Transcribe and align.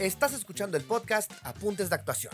Estás 0.00 0.32
escuchando 0.32 0.78
el 0.78 0.84
podcast 0.84 1.30
Apuntes 1.42 1.90
de 1.90 1.94
Actuación, 1.94 2.32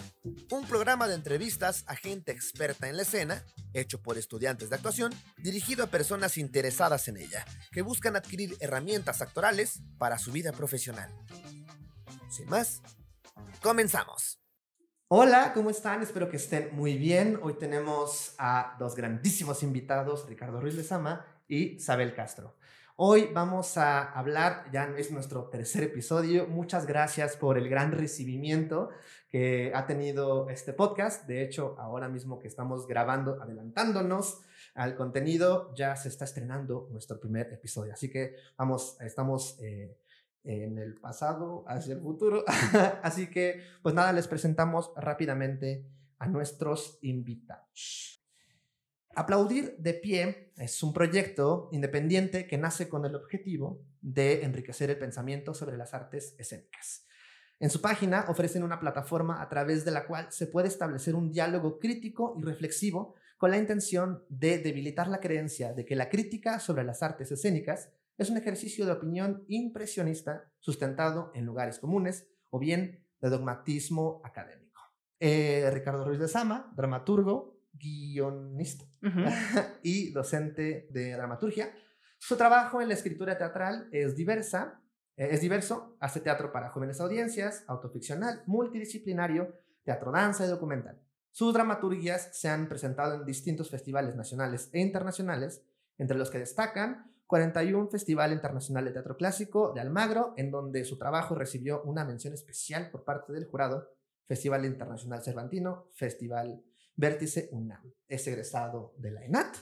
un 0.52 0.68
programa 0.68 1.08
de 1.08 1.16
entrevistas 1.16 1.82
a 1.88 1.96
gente 1.96 2.30
experta 2.30 2.88
en 2.88 2.96
la 2.96 3.02
escena, 3.02 3.44
hecho 3.74 4.00
por 4.00 4.18
estudiantes 4.18 4.70
de 4.70 4.76
actuación, 4.76 5.12
dirigido 5.38 5.82
a 5.82 5.88
personas 5.88 6.38
interesadas 6.38 7.08
en 7.08 7.16
ella, 7.16 7.44
que 7.72 7.82
buscan 7.82 8.14
adquirir 8.14 8.56
herramientas 8.60 9.20
actorales 9.20 9.82
para 9.98 10.16
su 10.18 10.30
vida 10.30 10.52
profesional. 10.52 11.12
Sin 12.30 12.48
más, 12.48 12.82
comenzamos. 13.60 14.40
Hola, 15.08 15.52
¿cómo 15.52 15.70
están? 15.70 16.02
Espero 16.02 16.30
que 16.30 16.36
estén 16.36 16.68
muy 16.72 16.96
bien. 16.96 17.36
Hoy 17.42 17.54
tenemos 17.54 18.36
a 18.38 18.76
dos 18.78 18.94
grandísimos 18.94 19.64
invitados, 19.64 20.28
Ricardo 20.28 20.60
Ruiz 20.60 20.76
Lezama 20.76 21.26
y 21.48 21.80
Sabel 21.80 22.14
Castro. 22.14 22.56
Hoy 22.98 23.28
vamos 23.34 23.76
a 23.76 24.10
hablar, 24.10 24.70
ya 24.72 24.84
es 24.96 25.10
nuestro 25.10 25.50
tercer 25.50 25.82
episodio. 25.82 26.46
Muchas 26.46 26.86
gracias 26.86 27.36
por 27.36 27.58
el 27.58 27.68
gran 27.68 27.92
recibimiento 27.92 28.88
que 29.28 29.70
ha 29.74 29.86
tenido 29.86 30.48
este 30.48 30.72
podcast. 30.72 31.26
De 31.26 31.42
hecho, 31.42 31.76
ahora 31.78 32.08
mismo 32.08 32.38
que 32.38 32.48
estamos 32.48 32.86
grabando, 32.86 33.36
adelantándonos 33.42 34.40
al 34.74 34.96
contenido, 34.96 35.74
ya 35.74 35.94
se 35.94 36.08
está 36.08 36.24
estrenando 36.24 36.88
nuestro 36.90 37.20
primer 37.20 37.52
episodio. 37.52 37.92
Así 37.92 38.10
que 38.10 38.34
vamos, 38.56 38.98
estamos 39.02 39.58
eh, 39.60 39.94
en 40.44 40.78
el 40.78 40.94
pasado 40.94 41.66
hacia 41.68 41.92
el 41.92 42.00
futuro. 42.00 42.44
Así 43.02 43.28
que, 43.28 43.60
pues 43.82 43.94
nada, 43.94 44.10
les 44.14 44.26
presentamos 44.26 44.90
rápidamente 44.96 45.84
a 46.18 46.28
nuestros 46.28 46.98
invitados. 47.02 48.15
Aplaudir 49.18 49.74
de 49.78 49.94
pie 49.94 50.52
es 50.58 50.82
un 50.82 50.92
proyecto 50.92 51.70
independiente 51.72 52.46
que 52.46 52.58
nace 52.58 52.86
con 52.86 53.06
el 53.06 53.14
objetivo 53.14 53.80
de 54.02 54.44
enriquecer 54.44 54.90
el 54.90 54.98
pensamiento 54.98 55.54
sobre 55.54 55.78
las 55.78 55.94
artes 55.94 56.34
escénicas. 56.36 57.06
En 57.58 57.70
su 57.70 57.80
página 57.80 58.26
ofrecen 58.28 58.62
una 58.62 58.78
plataforma 58.78 59.40
a 59.40 59.48
través 59.48 59.86
de 59.86 59.90
la 59.90 60.06
cual 60.06 60.30
se 60.32 60.46
puede 60.46 60.68
establecer 60.68 61.14
un 61.14 61.32
diálogo 61.32 61.78
crítico 61.78 62.36
y 62.38 62.42
reflexivo 62.42 63.14
con 63.38 63.50
la 63.50 63.56
intención 63.56 64.22
de 64.28 64.58
debilitar 64.58 65.08
la 65.08 65.20
creencia 65.20 65.72
de 65.72 65.86
que 65.86 65.96
la 65.96 66.10
crítica 66.10 66.60
sobre 66.60 66.84
las 66.84 67.02
artes 67.02 67.32
escénicas 67.32 67.88
es 68.18 68.28
un 68.28 68.36
ejercicio 68.36 68.84
de 68.84 68.92
opinión 68.92 69.46
impresionista 69.48 70.52
sustentado 70.58 71.32
en 71.34 71.46
lugares 71.46 71.78
comunes 71.78 72.28
o 72.50 72.58
bien 72.58 73.02
de 73.22 73.30
dogmatismo 73.30 74.20
académico. 74.24 74.82
Eh, 75.20 75.70
Ricardo 75.72 76.04
Ruiz 76.04 76.18
de 76.18 76.28
Sama, 76.28 76.70
dramaturgo, 76.76 77.55
guionista 77.78 78.84
y 79.82 80.12
docente 80.12 80.88
de 80.90 81.12
dramaturgia. 81.12 81.72
Su 82.18 82.36
trabajo 82.36 82.80
en 82.80 82.88
la 82.88 82.94
escritura 82.94 83.36
teatral 83.36 83.88
es 83.92 84.16
diversa, 84.16 84.80
eh, 85.16 85.28
es 85.30 85.40
diverso, 85.40 85.96
hace 86.00 86.20
teatro 86.20 86.52
para 86.52 86.70
jóvenes 86.70 87.00
audiencias, 87.00 87.64
autoficcional, 87.66 88.42
multidisciplinario, 88.46 89.54
teatro 89.84 90.10
danza 90.12 90.44
y 90.44 90.48
documental. 90.48 91.00
Sus 91.30 91.52
dramaturgias 91.52 92.30
se 92.32 92.48
han 92.48 92.68
presentado 92.68 93.14
en 93.14 93.26
distintos 93.26 93.70
festivales 93.70 94.16
nacionales 94.16 94.70
e 94.72 94.80
internacionales, 94.80 95.62
entre 95.98 96.16
los 96.16 96.30
que 96.30 96.38
destacan 96.38 97.12
41 97.26 97.88
Festival 97.88 98.32
Internacional 98.32 98.84
de 98.84 98.92
Teatro 98.92 99.16
Clásico 99.16 99.72
de 99.74 99.80
Almagro, 99.80 100.32
en 100.36 100.50
donde 100.50 100.84
su 100.84 100.96
trabajo 100.96 101.34
recibió 101.34 101.82
una 101.82 102.04
mención 102.04 102.32
especial 102.32 102.90
por 102.90 103.04
parte 103.04 103.32
del 103.32 103.46
jurado, 103.46 103.90
Festival 104.26 104.64
Internacional 104.64 105.22
Cervantino, 105.22 105.88
Festival 105.92 106.62
Vértice 106.96 107.48
UNAM. 107.52 107.92
Es 108.08 108.26
egresado 108.26 108.94
de 108.98 109.10
la 109.10 109.24
ENAT. 109.24 109.56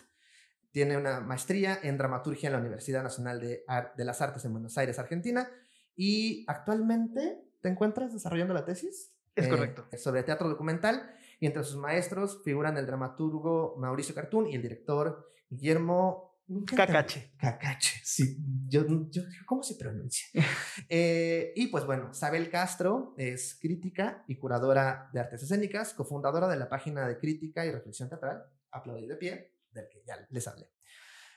Tiene 0.70 0.96
una 0.96 1.20
maestría 1.20 1.78
en 1.82 1.98
dramaturgia 1.98 2.48
en 2.48 2.54
la 2.54 2.60
Universidad 2.60 3.02
Nacional 3.02 3.40
de, 3.40 3.64
de 3.96 4.04
las 4.04 4.20
Artes 4.20 4.44
en 4.44 4.52
Buenos 4.52 4.76
Aires, 4.78 4.98
Argentina. 4.98 5.48
Y 5.96 6.44
actualmente 6.48 7.44
te 7.60 7.68
encuentras 7.68 8.12
desarrollando 8.12 8.54
la 8.54 8.64
tesis. 8.64 9.14
Es 9.34 9.48
correcto. 9.48 9.86
Eh, 9.90 9.98
sobre 9.98 10.22
teatro 10.22 10.48
documental. 10.48 11.10
Y 11.40 11.46
entre 11.46 11.64
sus 11.64 11.76
maestros 11.76 12.42
figuran 12.44 12.76
el 12.76 12.86
dramaturgo 12.86 13.76
Mauricio 13.78 14.14
Cartún 14.14 14.48
y 14.48 14.54
el 14.54 14.62
director 14.62 15.28
Guillermo 15.50 16.33
Cacache. 16.66 17.32
Cacache, 17.38 18.00
sí. 18.04 18.36
Yo, 18.68 18.84
yo, 19.10 19.22
¿Cómo 19.46 19.62
se 19.62 19.76
pronuncia? 19.76 20.26
Eh, 20.88 21.52
y 21.56 21.68
pues 21.68 21.86
bueno, 21.86 22.12
Sabel 22.12 22.50
Castro 22.50 23.14
es 23.16 23.56
crítica 23.60 24.24
y 24.28 24.36
curadora 24.36 25.08
de 25.12 25.20
artes 25.20 25.42
escénicas, 25.42 25.94
cofundadora 25.94 26.48
de 26.48 26.56
la 26.56 26.68
página 26.68 27.08
de 27.08 27.18
crítica 27.18 27.64
y 27.64 27.70
reflexión 27.70 28.08
teatral, 28.08 28.44
Aplaudir 28.70 29.08
de 29.08 29.16
pie, 29.16 29.52
del 29.72 29.88
que 29.88 30.02
ya 30.04 30.26
les 30.28 30.46
hablé. 30.48 30.68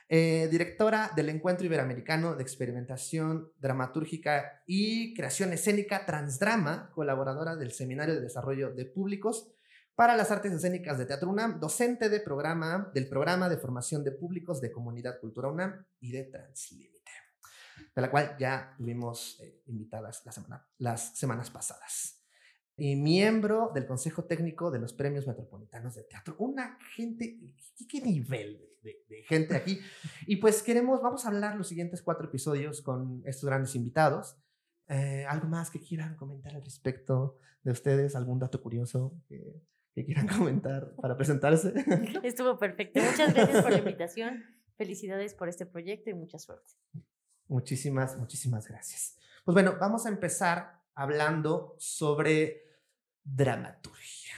Eh, 0.10 0.48
directora 0.50 1.12
del 1.16 1.30
Encuentro 1.30 1.66
Iberoamericano 1.66 2.36
de 2.36 2.42
Experimentación 2.42 3.52
Dramatúrgica 3.60 4.64
y 4.66 5.14
Creación 5.14 5.54
Escénica 5.54 6.06
Transdrama, 6.06 6.92
colaboradora 6.92 7.56
del 7.56 7.72
Seminario 7.72 8.16
de 8.16 8.22
Desarrollo 8.22 8.74
de 8.74 8.86
Públicos 8.86 9.52
para 9.98 10.16
las 10.16 10.30
artes 10.30 10.54
escénicas 10.54 11.00
de 11.00 11.08
Teatro 11.08 11.28
UNAM, 11.28 11.60
docente 11.60 12.08
de 12.08 12.20
programa, 12.20 12.92
del 12.94 13.10
programa 13.10 13.50
de 13.50 13.58
formación 13.58 14.04
de 14.04 14.12
públicos 14.12 14.62
de 14.62 14.72
Comunidad 14.72 15.20
Cultura 15.20 15.48
UNAM 15.48 15.88
y 16.00 16.12
de 16.12 16.26
Translímite, 16.26 17.12
de 17.96 18.02
la 18.04 18.12
cual 18.12 18.36
ya 18.38 18.76
tuvimos 18.78 19.40
eh, 19.42 19.64
invitadas 19.66 20.22
la 20.24 20.32
semana, 20.32 20.68
las 20.78 21.18
semanas 21.18 21.50
pasadas. 21.50 22.24
Y 22.76 22.96
miembro 22.96 23.72
del 23.74 23.88
Consejo 23.88 24.26
Técnico 24.26 24.70
de 24.70 24.78
los 24.78 24.94
Premios 24.94 25.26
Metropolitanos 25.26 25.96
de 25.96 26.04
Teatro. 26.04 26.36
Una 26.38 26.78
gente, 26.94 27.40
¿qué, 27.90 28.00
nivel 28.00 28.70
de, 28.84 29.24
gente 29.24 29.56
aquí? 29.56 29.80
Y 30.28 30.36
pues 30.36 30.62
queremos, 30.62 31.02
vamos 31.02 31.26
a 31.26 31.30
hablar 31.30 31.56
los 31.56 31.70
siguientes 31.70 32.04
cuatro 32.04 32.28
episodios 32.28 32.84
con 32.84 33.24
estos 33.26 33.46
grandes 33.46 33.74
invitados. 33.74 34.38
Eh, 34.90 35.26
¿Algo 35.28 35.48
más 35.48 35.72
que 35.72 35.80
quieran 35.80 36.16
comentar 36.18 36.54
al 36.54 36.64
respecto 36.64 37.40
de 37.64 37.72
ustedes? 37.72 38.16
¿Algún 38.16 38.38
dato 38.38 38.62
curioso 38.62 39.20
que 39.98 40.06
quieran 40.06 40.28
comentar 40.38 40.92
para 41.02 41.18
presentarse. 41.18 41.74
Estuvo 42.24 42.60
perfecto. 42.60 43.00
Muchas 43.02 43.34
gracias 43.34 43.64
por 43.64 43.72
la 43.72 43.80
invitación. 43.80 44.44
Felicidades 44.78 45.34
por 45.34 45.50
este 45.50 45.66
proyecto 45.66 46.12
y 46.12 46.14
mucha 46.14 46.38
suerte. 46.38 46.74
Muchísimas, 47.48 48.16
muchísimas 48.16 48.68
gracias. 48.68 49.18
Pues 49.44 49.54
bueno, 49.54 49.78
vamos 49.80 50.06
a 50.06 50.10
empezar 50.10 50.84
hablando 50.94 51.76
sobre 51.80 52.62
dramaturgia. 53.24 54.36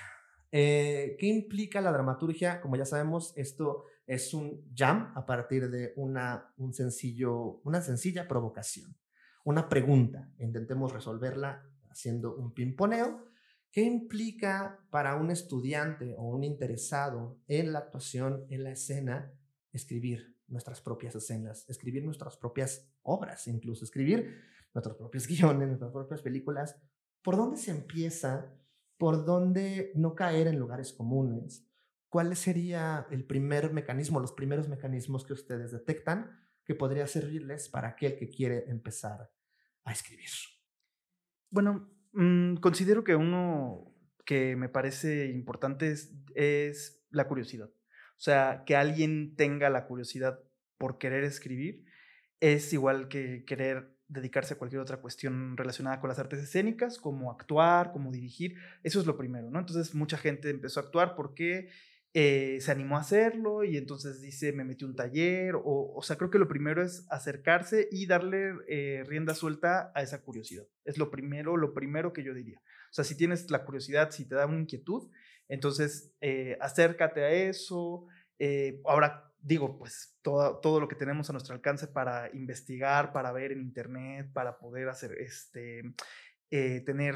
Eh, 0.49 1.17
¿Qué 1.19 1.25
implica 1.25 1.81
la 1.81 1.91
dramaturgia? 1.91 2.61
Como 2.61 2.77
ya 2.77 2.85
sabemos, 2.85 3.33
esto 3.35 3.83
es 4.07 4.33
un 4.33 4.63
jam 4.73 5.11
a 5.13 5.25
partir 5.25 5.69
de 5.69 5.91
una, 5.97 6.53
un 6.55 6.73
sencillo, 6.73 7.59
una 7.65 7.81
sencilla 7.81 8.29
provocación, 8.29 8.95
una 9.43 9.67
pregunta. 9.67 10.29
Intentemos 10.37 10.93
resolverla 10.93 11.65
haciendo 11.89 12.37
un 12.37 12.53
pimponeo 12.53 13.28
¿Qué 13.71 13.81
implica 13.81 14.79
para 14.89 15.15
un 15.15 15.29
estudiante 15.29 16.15
o 16.17 16.23
un 16.23 16.43
interesado 16.43 17.39
en 17.47 17.71
la 17.71 17.79
actuación, 17.79 18.45
en 18.49 18.63
la 18.63 18.71
escena, 18.71 19.31
escribir 19.71 20.35
nuestras 20.47 20.81
propias 20.81 21.13
escenas, 21.13 21.69
escribir 21.69 22.03
nuestras 22.03 22.35
propias 22.35 22.89
obras, 23.03 23.47
incluso 23.47 23.85
escribir 23.85 24.41
nuestros 24.73 24.97
propios 24.97 25.27
guiones, 25.27 25.67
nuestras 25.67 25.91
propias 25.91 26.21
películas? 26.21 26.81
¿Por 27.21 27.37
dónde 27.37 27.57
se 27.57 27.69
empieza? 27.69 28.51
¿Por 28.97 29.23
dónde 29.25 29.91
no 29.93 30.15
caer 30.15 30.47
en 30.47 30.57
lugares 30.57 30.91
comunes? 30.91 31.65
¿Cuál 32.09 32.35
sería 32.35 33.05
el 33.11 33.23
primer 33.23 33.71
mecanismo, 33.71 34.19
los 34.19 34.31
primeros 34.31 34.67
mecanismos 34.67 35.23
que 35.23 35.33
ustedes 35.33 35.71
detectan 35.71 36.39
que 36.65 36.73
podría 36.73 37.05
servirles 37.05 37.69
para 37.69 37.89
aquel 37.89 38.17
que 38.17 38.29
quiere 38.29 38.67
empezar 38.67 39.31
a 39.83 39.91
escribir? 39.91 40.29
Bueno, 41.51 41.98
Mm, 42.13 42.55
considero 42.55 43.03
que 43.03 43.15
uno 43.15 43.93
que 44.25 44.55
me 44.55 44.69
parece 44.69 45.27
importante 45.27 45.91
es, 46.35 47.01
la 47.09 47.27
curiosidad. 47.27 47.67
O 47.67 48.21
sea, 48.21 48.63
que 48.65 48.75
alguien 48.75 49.35
tenga 49.35 49.69
la 49.69 49.87
curiosidad 49.87 50.39
por 50.77 50.99
querer 50.99 51.23
escribir 51.23 51.85
es 52.39 52.71
igual 52.73 53.07
que 53.07 53.43
querer 53.45 53.97
dedicarse 54.07 54.53
a 54.53 54.57
cualquier 54.57 54.81
otra 54.81 54.97
cuestión 54.97 55.57
relacionada 55.57 55.99
con 55.99 56.09
las 56.09 56.19
artes 56.19 56.39
escénicas, 56.39 56.99
como 56.99 57.31
actuar, 57.31 57.91
como 57.91 58.11
dirigir. 58.11 58.55
Eso 58.83 58.99
es 58.99 59.07
lo 59.07 59.17
primero, 59.17 59.49
¿no? 59.49 59.59
Entonces 59.59 59.95
mucha 59.95 60.17
gente 60.17 60.49
empezó 60.49 60.79
a 60.79 60.83
actuar 60.83 61.15
porque 61.15 61.69
eh, 62.13 62.57
se 62.61 62.71
animó 62.71 62.97
a 62.97 63.01
hacerlo 63.01 63.63
y 63.63 63.77
entonces 63.77 64.19
dice, 64.19 64.51
me 64.51 64.63
metí 64.63 64.83
un 64.83 64.95
taller, 64.95 65.55
o, 65.55 65.93
o 65.95 66.01
sea, 66.01 66.17
creo 66.17 66.31
que 66.31 66.39
lo 66.39 66.47
primero 66.47 66.83
es 66.83 67.05
acercarse 67.09 67.87
y 67.91 68.07
darle 68.07 68.53
eh, 68.67 69.03
rienda 69.05 69.35
suelta 69.35 69.91
a 69.93 70.01
esa 70.01 70.21
curiosidad. 70.21 70.65
Es 70.85 70.97
lo 70.97 71.11
primero, 71.11 71.55
lo 71.55 71.73
primero 71.73 72.11
que 72.11 72.23
yo 72.23 72.33
diría. 72.33 72.59
O 72.89 72.93
sea, 72.93 73.03
si 73.03 73.15
tienes 73.15 73.51
la 73.51 73.63
curiosidad, 73.63 74.09
si 74.09 74.27
te 74.27 74.35
da 74.35 74.47
una 74.47 74.61
inquietud, 74.61 75.11
entonces 75.47 76.11
eh, 76.21 76.57
acércate 76.61 77.23
a 77.23 77.31
eso. 77.31 78.07
ahora 78.85 79.25
digo, 79.41 79.77
pues 79.77 80.17
todo, 80.21 80.57
todo 80.59 80.79
lo 80.79 80.87
que 80.87 80.95
tenemos 80.95 81.29
a 81.29 81.33
nuestro 81.33 81.53
alcance 81.55 81.87
para 81.87 82.29
investigar, 82.33 83.13
para 83.13 83.31
ver 83.31 83.51
en 83.51 83.61
internet, 83.61 84.31
para 84.33 84.57
poder 84.57 84.89
hacer 84.89 85.13
este 85.19 85.83
eh, 86.51 86.81
tener 86.83 87.13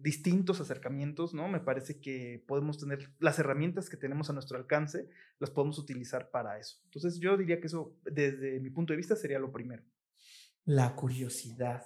distintos 0.00 0.62
acercamientos, 0.62 1.34
¿no? 1.34 1.46
Me 1.46 1.60
parece 1.60 2.00
que 2.00 2.42
podemos 2.48 2.78
tener 2.78 3.10
las 3.18 3.38
herramientas 3.38 3.90
que 3.90 3.98
tenemos 3.98 4.30
a 4.30 4.32
nuestro 4.32 4.56
alcance, 4.56 5.10
las 5.38 5.50
podemos 5.50 5.78
utilizar 5.78 6.30
para 6.30 6.58
eso. 6.58 6.78
Entonces 6.84 7.20
yo 7.20 7.36
diría 7.36 7.60
que 7.60 7.66
eso, 7.66 7.94
desde 8.04 8.58
mi 8.60 8.70
punto 8.70 8.94
de 8.94 8.96
vista, 8.96 9.14
sería 9.14 9.38
lo 9.38 9.52
primero. 9.52 9.82
La 10.64 10.96
curiosidad. 10.96 11.84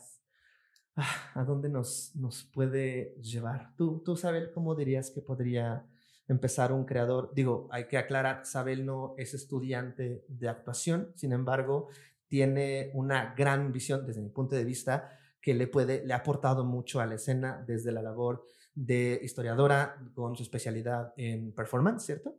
ah, 0.94 1.32
a 1.34 1.42
dónde 1.42 1.68
nos, 1.68 2.14
nos 2.14 2.44
puede 2.44 3.16
llevar. 3.20 3.74
¿Tú, 3.76 4.00
tú, 4.04 4.16
Sabel, 4.16 4.52
cómo 4.52 4.76
dirías 4.76 5.10
que 5.10 5.22
podría 5.22 5.84
empezar 6.28 6.72
un 6.72 6.84
creador? 6.84 7.32
Digo, 7.34 7.68
hay 7.72 7.88
que 7.88 7.98
aclarar, 7.98 8.46
Sabel 8.46 8.86
no 8.86 9.16
es 9.18 9.34
estudiante 9.34 10.24
de 10.28 10.48
actuación, 10.48 11.12
sin 11.16 11.32
embargo, 11.32 11.88
tiene 12.28 12.92
una 12.94 13.34
gran 13.34 13.72
visión 13.72 14.06
desde 14.06 14.22
mi 14.22 14.28
punto 14.28 14.54
de 14.54 14.64
vista 14.64 15.16
que 15.40 15.54
le, 15.54 15.66
puede, 15.66 16.06
le 16.06 16.12
ha 16.12 16.18
aportado 16.18 16.64
mucho 16.64 17.00
a 17.00 17.06
la 17.06 17.14
escena 17.14 17.64
desde 17.66 17.92
la 17.92 18.02
labor 18.02 18.46
de 18.74 19.20
historiadora 19.22 19.96
con 20.14 20.36
su 20.36 20.42
especialidad 20.42 21.12
en 21.16 21.52
performance, 21.52 22.04
¿cierto? 22.04 22.36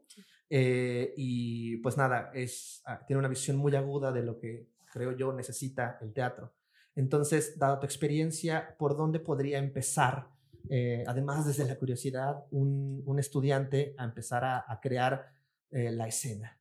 Eh, 0.50 1.13
y 1.18 1.77
pues 1.77 1.98
nada, 1.98 2.31
es, 2.33 2.81
ah, 2.86 3.03
tiene 3.06 3.19
una 3.19 3.27
visión 3.27 3.57
muy 3.57 3.75
aguda 3.75 4.12
de 4.12 4.24
lo 4.24 4.38
que 4.38 4.68
creo 4.92 5.15
yo 5.15 5.33
necesita 5.33 5.98
el 6.01 6.13
teatro. 6.13 6.53
Entonces, 6.95 7.57
dada 7.57 7.80
tu 7.80 7.86
experiencia, 7.86 8.75
¿por 8.77 8.98
dónde 8.98 9.19
podría 9.19 9.59
empezar, 9.59 10.27
eh, 10.69 11.03
además 11.07 11.45
desde 11.48 11.65
la 11.65 11.77
curiosidad, 11.77 12.45
un, 12.51 13.01
un 13.06 13.19
estudiante 13.19 13.95
a 13.98 14.03
empezar 14.03 14.44
a, 14.44 14.65
a 14.68 14.80
crear 14.81 15.31
eh, 15.71 15.92
la 15.92 16.07
escena? 16.07 16.57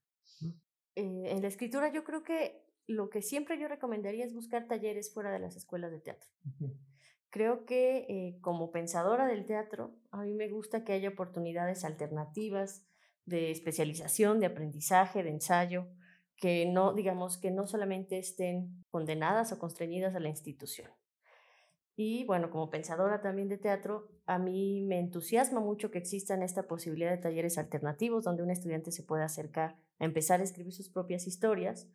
en 0.96 1.40
la 1.40 1.48
escritura 1.48 1.90
yo 1.90 2.04
creo 2.04 2.22
que 2.22 2.69
lo 2.86 3.08
que 3.10 3.22
siempre 3.22 3.58
yo 3.58 3.68
recomendaría 3.68 4.24
es 4.24 4.34
buscar 4.34 4.66
talleres 4.66 5.12
fuera 5.12 5.30
de 5.30 5.38
las 5.38 5.56
escuelas 5.56 5.90
de 5.90 6.00
teatro. 6.00 6.28
Creo 7.30 7.64
que 7.64 8.06
eh, 8.08 8.38
como 8.40 8.72
pensadora 8.72 9.26
del 9.26 9.46
teatro, 9.46 9.94
a 10.10 10.22
mí 10.22 10.34
me 10.34 10.48
gusta 10.48 10.84
que 10.84 10.92
haya 10.92 11.10
oportunidades 11.10 11.84
alternativas 11.84 12.84
de 13.24 13.52
especialización, 13.52 14.40
de 14.40 14.46
aprendizaje, 14.46 15.22
de 15.22 15.30
ensayo, 15.30 15.86
que 16.36 16.66
no, 16.66 16.94
digamos, 16.94 17.38
que 17.38 17.50
no 17.50 17.66
solamente 17.66 18.18
estén 18.18 18.84
condenadas 18.90 19.52
o 19.52 19.58
constreñidas 19.58 20.14
a 20.16 20.20
la 20.20 20.28
institución. 20.28 20.90
Y 21.94 22.24
bueno, 22.24 22.50
como 22.50 22.70
pensadora 22.70 23.20
también 23.20 23.48
de 23.48 23.58
teatro, 23.58 24.08
a 24.24 24.38
mí 24.38 24.80
me 24.80 24.98
entusiasma 24.98 25.60
mucho 25.60 25.90
que 25.90 25.98
existan 25.98 26.42
esta 26.42 26.62
posibilidad 26.62 27.10
de 27.10 27.18
talleres 27.18 27.58
alternativos 27.58 28.24
donde 28.24 28.42
un 28.42 28.50
estudiante 28.50 28.90
se 28.90 29.02
pueda 29.02 29.26
acercar 29.26 29.76
a 29.98 30.06
empezar 30.06 30.40
a 30.40 30.44
escribir 30.44 30.72
sus 30.72 30.88
propias 30.88 31.26
historias 31.26 31.88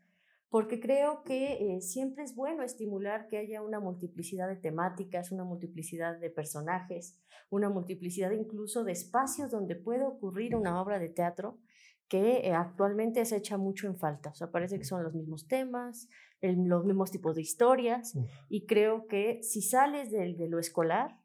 porque 0.55 0.79
creo 0.79 1.21
que 1.23 1.75
eh, 1.75 1.81
siempre 1.81 2.23
es 2.23 2.33
bueno 2.33 2.63
estimular 2.63 3.27
que 3.27 3.37
haya 3.37 3.61
una 3.61 3.81
multiplicidad 3.81 4.47
de 4.47 4.55
temáticas, 4.55 5.33
una 5.33 5.43
multiplicidad 5.43 6.17
de 6.17 6.29
personajes, 6.29 7.19
una 7.49 7.69
multiplicidad 7.69 8.31
incluso 8.31 8.85
de 8.85 8.93
espacios 8.93 9.51
donde 9.51 9.75
puede 9.75 10.05
ocurrir 10.05 10.55
una 10.55 10.81
obra 10.81 10.97
de 10.97 11.09
teatro 11.09 11.59
que 12.07 12.47
eh, 12.47 12.53
actualmente 12.53 13.25
se 13.25 13.35
echa 13.35 13.57
mucho 13.57 13.87
en 13.87 13.97
falta. 13.97 14.29
O 14.29 14.33
sea, 14.33 14.49
parece 14.49 14.79
que 14.79 14.85
son 14.85 15.03
los 15.03 15.13
mismos 15.13 15.45
temas, 15.45 16.07
los 16.39 16.85
mismos 16.85 17.11
tipos 17.11 17.35
de 17.35 17.41
historias, 17.41 18.17
y 18.47 18.65
creo 18.65 19.07
que 19.07 19.43
si 19.43 19.61
sales 19.61 20.09
de, 20.09 20.35
de 20.35 20.47
lo 20.47 20.57
escolar, 20.57 21.19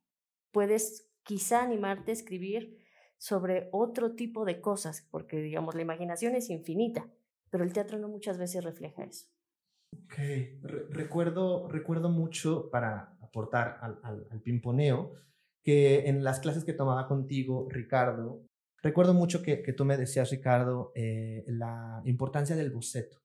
puedes 0.50 1.09
quizá 1.23 1.62
animarte 1.62 2.11
a 2.11 2.15
escribir 2.15 2.79
sobre 3.17 3.69
otro 3.71 4.17
tipo 4.17 4.44
de 4.44 4.61
cosas, 4.61 5.06
porque 5.09 5.41
digamos, 5.41 5.77
la 5.77 5.82
imaginación 5.82 6.35
es 6.35 6.50
infinita 6.50 7.09
pero 7.50 7.64
el 7.64 7.73
teatro 7.73 7.99
no 7.99 8.08
muchas 8.08 8.38
veces 8.38 8.64
refleja 8.64 9.05
eso. 9.05 9.26
Ok, 9.93 10.14
recuerdo, 10.91 11.69
recuerdo 11.69 12.11
mucho 12.11 12.70
para 12.70 13.17
aportar 13.20 13.79
al, 13.81 14.41
pimponeo 14.43 15.14
que 15.62 16.08
en 16.08 16.25
las 16.25 16.41
clases 16.41 16.64
que 16.64 16.73
tomaba 16.73 17.06
contigo, 17.06 17.69
Ricardo, 17.69 18.47
recuerdo 18.82 19.14
mucho 19.14 19.43
que, 19.43 19.62
que 19.62 19.73
tú 19.73 19.85
me 19.85 19.97
decías, 19.97 20.31
Ricardo, 20.31 20.93
eh, 20.94 21.44
la 21.49 22.00
importancia 22.05 22.56
del 22.56 22.70
boceto, 22.70 23.19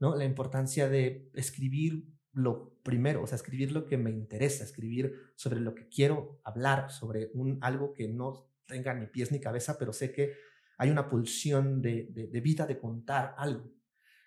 ¿no? 0.00 0.16
La 0.16 0.24
importancia 0.24 0.88
de 0.88 1.30
escribir 1.34 2.16
lo 2.32 2.74
primero, 2.82 3.22
o 3.22 3.26
sea, 3.26 3.36
escribir 3.36 3.72
lo 3.72 3.86
que 3.86 3.96
me 3.96 4.10
interesa, 4.10 4.64
escribir 4.64 5.32
sobre 5.36 5.60
lo 5.60 5.74
que 5.74 5.88
quiero 5.88 6.40
hablar, 6.44 6.90
sobre 6.90 7.30
un, 7.34 7.58
algo 7.62 7.94
que 7.94 8.08
no 8.08 8.50
tenga 8.66 8.92
ni 8.94 9.06
pies 9.06 9.32
ni 9.32 9.40
cabeza, 9.40 9.78
pero 9.78 9.92
sé 9.92 10.12
que 10.12 10.34
hay 10.78 10.90
una 10.90 11.08
pulsión 11.08 11.80
de, 11.80 12.08
de, 12.10 12.40
vida 12.40 12.66
de 12.66 12.78
contar 12.78 13.34
algo 13.38 13.72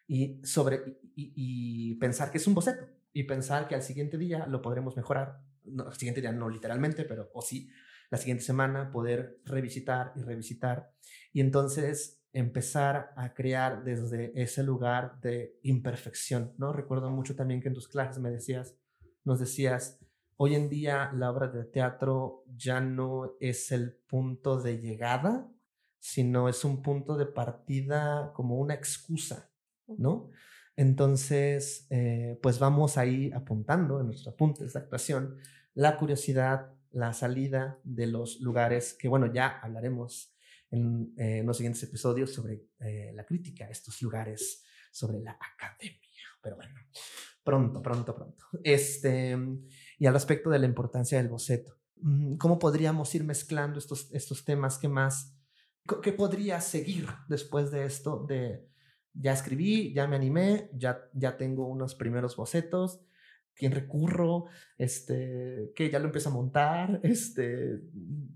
y, 0.07 0.41
sobre, 0.43 0.99
y, 1.15 1.95
pensar 1.95 2.31
que 2.31 2.39
es 2.39 2.47
un 2.47 2.55
boceto 2.55 2.87
y 3.13 3.23
pensar 3.23 3.67
que 3.67 3.75
al 3.75 3.83
siguiente 3.83 4.17
día 4.17 4.47
lo 4.47 4.61
podremos 4.61 4.95
mejorar. 4.97 5.41
No, 5.63 5.87
al 5.87 5.93
siguiente 5.93 6.21
día 6.21 6.31
no 6.31 6.49
literalmente, 6.49 7.05
pero 7.05 7.29
o 7.33 7.41
sí, 7.41 7.69
la 8.09 8.17
siguiente 8.17 8.43
semana 8.43 8.91
poder 8.91 9.39
revisitar 9.45 10.13
y 10.15 10.21
revisitar 10.21 10.91
y 11.31 11.41
entonces 11.41 12.23
empezar 12.33 13.11
a 13.15 13.33
crear 13.33 13.83
desde 13.83 14.31
ese 14.39 14.63
lugar 14.63 15.19
de 15.21 15.59
imperfección, 15.63 16.53
¿no? 16.57 16.73
Recuerdo 16.73 17.09
mucho 17.09 17.35
también 17.35 17.61
que 17.61 17.67
en 17.67 17.73
tus 17.73 17.87
clases 17.87 18.19
me 18.19 18.29
decías, 18.29 18.75
nos 19.23 19.39
decías, 19.39 19.99
hoy 20.37 20.55
en 20.55 20.69
día 20.69 21.11
la 21.13 21.31
obra 21.31 21.47
de 21.47 21.65
teatro 21.65 22.43
ya 22.55 22.81
no 22.81 23.35
es 23.39 23.71
el 23.71 23.95
punto 24.07 24.61
de 24.61 24.79
llegada, 24.79 25.51
sino 25.99 26.49
es 26.49 26.63
un 26.63 26.81
punto 26.81 27.17
de 27.17 27.25
partida 27.25 28.31
como 28.33 28.57
una 28.57 28.73
excusa, 28.73 29.51
¿no? 29.87 30.31
Entonces, 30.75 31.87
eh, 31.89 32.39
pues 32.41 32.57
vamos 32.57 32.97
ahí 32.97 33.31
apuntando 33.33 33.99
en 33.99 34.05
nuestros 34.05 34.33
apuntes 34.33 34.73
de 34.73 34.79
actuación 34.79 35.37
la 35.73 35.97
curiosidad, 35.97 36.73
la 36.91 37.13
salida 37.13 37.79
de 37.83 38.07
los 38.07 38.39
lugares 38.39 38.93
que, 38.93 39.09
bueno, 39.09 39.31
ya 39.31 39.59
hablaremos 39.59 40.33
en, 40.71 41.13
eh, 41.17 41.43
los 41.43 41.57
siguientes 41.57 41.83
episodios 41.83 42.33
sobre 42.33 42.65
eh, 42.79 43.11
la 43.13 43.25
crítica, 43.25 43.67
estos 43.69 44.01
lugares 44.01 44.63
sobre 44.91 45.19
la 45.19 45.31
academia. 45.31 45.99
Pero 46.41 46.55
bueno, 46.55 46.73
pronto, 47.43 47.81
pronto, 47.81 48.15
pronto. 48.15 48.45
Este, 48.63 49.37
y 49.97 50.05
al 50.05 50.13
respecto 50.13 50.49
de 50.49 50.59
la 50.59 50.65
importancia 50.65 51.17
del 51.17 51.27
boceto, 51.27 51.77
mm, 51.97 52.37
¿cómo 52.37 52.57
podríamos 52.57 53.13
ir 53.15 53.23
mezclando 53.23 53.79
estos, 53.79 54.09
estos 54.13 54.45
temas 54.45 54.77
que 54.77 54.87
más 54.87 55.38
¿Qué 56.03 56.13
podría 56.13 56.61
seguir 56.61 57.07
después 57.27 57.71
de 57.71 57.85
esto? 57.85 58.25
De 58.27 58.69
ya 59.13 59.33
escribí, 59.33 59.93
ya 59.93 60.07
me 60.07 60.15
animé, 60.15 60.69
ya, 60.73 61.01
ya 61.13 61.37
tengo 61.37 61.67
unos 61.67 61.95
primeros 61.95 62.35
bocetos, 62.35 63.01
quién 63.55 63.71
recurro, 63.71 64.45
este, 64.77 65.71
que 65.75 65.89
ya 65.89 65.99
lo 65.99 66.05
empiezo 66.05 66.29
a 66.29 66.33
montar, 66.33 66.99
este, 67.03 67.81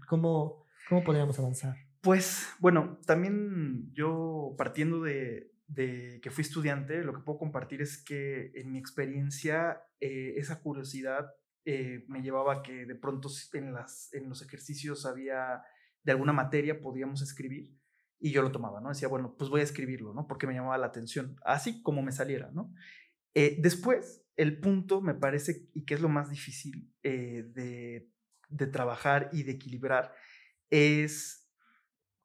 ¿cómo, 0.08 0.66
cómo 0.90 1.04
podríamos 1.04 1.40
avanzar? 1.40 1.78
Pues 2.02 2.48
bueno, 2.60 3.00
también 3.06 3.94
yo 3.94 4.56
partiendo 4.58 5.02
de, 5.02 5.54
de, 5.68 6.20
que 6.22 6.32
fui 6.32 6.42
estudiante, 6.42 7.04
lo 7.04 7.14
que 7.14 7.22
puedo 7.22 7.40
compartir 7.40 7.82
es 7.82 8.04
que 8.04 8.52
en 8.56 8.72
mi 8.72 8.78
experiencia 8.78 9.82
eh, 10.02 10.34
esa 10.36 10.62
curiosidad 10.62 11.32
eh, 11.64 12.04
me 12.10 12.22
llevaba 12.22 12.56
a 12.56 12.62
que 12.62 12.86
de 12.86 12.96
pronto 12.96 13.30
en, 13.54 13.74
las, 13.74 14.14
en 14.14 14.28
los 14.28 14.42
ejercicios 14.42 15.06
había 15.06 15.62
de 16.04 16.12
alguna 16.12 16.34
materia 16.34 16.82
podíamos 16.82 17.22
escribir 17.22 17.76
y 18.20 18.32
yo 18.32 18.42
lo 18.42 18.52
tomaba, 18.52 18.80
¿no? 18.80 18.90
Decía, 18.90 19.10
bueno, 19.10 19.36
pues 19.38 19.50
voy 19.50 19.60
a 19.60 19.66
escribirlo, 19.66 20.14
¿no? 20.14 20.28
Porque 20.28 20.48
me 20.48 20.54
llamaba 20.54 20.78
la 20.78 20.88
atención, 20.88 21.36
así 21.44 21.82
como 21.84 22.02
me 22.02 22.14
saliera, 22.14 22.52
¿no? 22.52 22.74
Eh, 23.34 23.58
después, 23.60 24.24
el 24.38 24.62
punto 24.62 25.02
me 25.02 25.14
parece, 25.14 25.68
y 25.74 25.84
que 25.84 25.96
es 25.96 26.02
lo 26.02 26.08
más 26.08 26.30
difícil 26.30 26.90
eh, 27.04 27.44
de, 27.54 28.10
de, 28.48 28.68
trabajar 28.68 29.30
y 29.34 29.44
de 29.44 29.52
equilibrar, 29.52 30.14
es, 30.70 31.50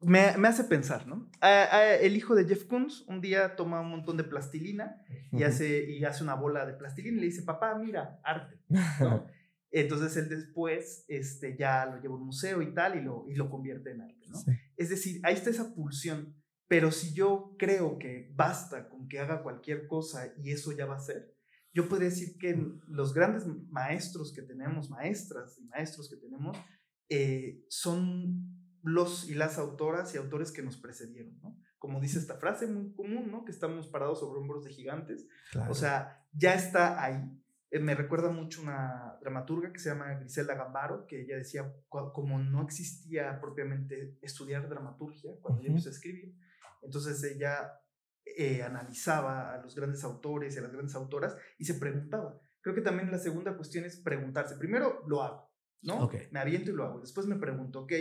me, 0.00 0.36
me 0.36 0.46
hace 0.46 0.64
pensar, 0.64 1.08
¿no? 1.08 1.28
el 1.42 2.16
hijo 2.16 2.36
de 2.36 2.46
Jeff 2.46 2.64
Koons 2.66 3.04
un 3.08 3.20
día 3.20 3.56
toma 3.56 3.80
un 3.80 3.90
montón 3.90 4.16
de 4.16 4.24
plastilina 4.24 5.02
y 5.32 5.42
hace, 5.42 5.90
y 5.90 6.04
hace 6.04 6.22
una 6.22 6.34
bola 6.34 6.64
de 6.64 6.74
plastilina 6.74 7.16
y 7.16 7.20
le 7.20 7.26
dice, 7.26 7.42
papá, 7.42 7.74
mira, 7.74 8.20
arte, 8.22 8.60
¿no? 8.68 9.26
Entonces 9.70 10.16
él 10.16 10.28
después 10.28 11.04
este, 11.08 11.56
ya 11.58 11.84
lo 11.86 12.00
lleva 12.00 12.14
a 12.14 12.18
un 12.18 12.26
museo 12.26 12.62
y 12.62 12.72
tal 12.72 12.98
y 12.98 13.02
lo, 13.02 13.26
y 13.28 13.34
lo 13.34 13.50
convierte 13.50 13.90
en 13.90 14.00
arte, 14.00 14.26
¿no? 14.28 14.38
Es 14.76 14.88
decir, 14.88 15.20
ahí 15.24 15.34
está 15.34 15.50
esa 15.50 15.74
pulsión, 15.74 16.34
pero 16.68 16.90
si 16.90 17.12
yo 17.12 17.54
creo 17.58 17.98
que 17.98 18.32
basta 18.34 18.88
con 18.88 19.08
que 19.08 19.18
haga 19.18 19.42
cualquier 19.42 19.86
cosa 19.86 20.32
y 20.38 20.52
eso 20.52 20.72
ya 20.72 20.86
va 20.86 20.96
a 20.96 21.00
ser, 21.00 21.34
yo 21.74 21.88
puedo 21.88 22.02
decir 22.02 22.38
que 22.38 22.56
los 22.88 23.12
grandes 23.12 23.46
maestros 23.70 24.32
que 24.32 24.42
tenemos, 24.42 24.90
maestras 24.90 25.58
y 25.58 25.64
maestros 25.66 26.08
que 26.08 26.16
tenemos, 26.16 26.56
eh, 27.10 27.64
son 27.68 28.58
los 28.82 29.28
y 29.28 29.34
las 29.34 29.58
autoras 29.58 30.14
y 30.14 30.18
autores 30.18 30.50
que 30.50 30.62
nos 30.62 30.76
precedieron, 30.78 31.38
¿no? 31.40 31.58
Como 31.78 32.00
dice 32.00 32.18
esta 32.18 32.38
frase 32.38 32.66
muy 32.66 32.92
común, 32.94 33.30
¿no? 33.30 33.44
Que 33.44 33.52
estamos 33.52 33.86
parados 33.86 34.20
sobre 34.20 34.40
hombros 34.40 34.64
de 34.64 34.72
gigantes. 34.72 35.28
O 35.68 35.74
sea, 35.74 36.26
ya 36.32 36.54
está 36.54 37.02
ahí 37.02 37.22
me 37.72 37.94
recuerda 37.94 38.30
mucho 38.30 38.62
una 38.62 39.18
dramaturga 39.20 39.72
que 39.72 39.78
se 39.78 39.90
llama 39.90 40.14
Griselda 40.14 40.54
Gambaro, 40.54 41.06
que 41.06 41.22
ella 41.22 41.36
decía, 41.36 41.70
como 41.88 42.38
no 42.38 42.62
existía 42.62 43.38
propiamente 43.40 44.18
estudiar 44.22 44.68
dramaturgia 44.68 45.32
cuando 45.42 45.62
yo 45.62 45.68
empecé 45.68 45.88
a 45.90 45.92
escribir, 45.92 46.34
entonces 46.82 47.22
ella 47.24 47.72
eh, 48.24 48.62
analizaba 48.62 49.54
a 49.54 49.62
los 49.62 49.74
grandes 49.74 50.04
autores 50.04 50.54
y 50.54 50.58
a 50.58 50.62
las 50.62 50.72
grandes 50.72 50.94
autoras 50.94 51.36
y 51.58 51.64
se 51.64 51.74
preguntaba. 51.74 52.40
Creo 52.60 52.74
que 52.74 52.80
también 52.80 53.10
la 53.10 53.18
segunda 53.18 53.56
cuestión 53.56 53.84
es 53.84 53.96
preguntarse. 53.96 54.56
Primero 54.56 55.02
lo 55.06 55.22
hago, 55.22 55.52
¿no? 55.82 56.10
Me 56.30 56.40
aviento 56.40 56.70
y 56.70 56.74
lo 56.74 56.84
hago. 56.84 57.00
Después 57.00 57.26
me 57.26 57.36
pregunto, 57.36 57.82
ok, 57.82 57.92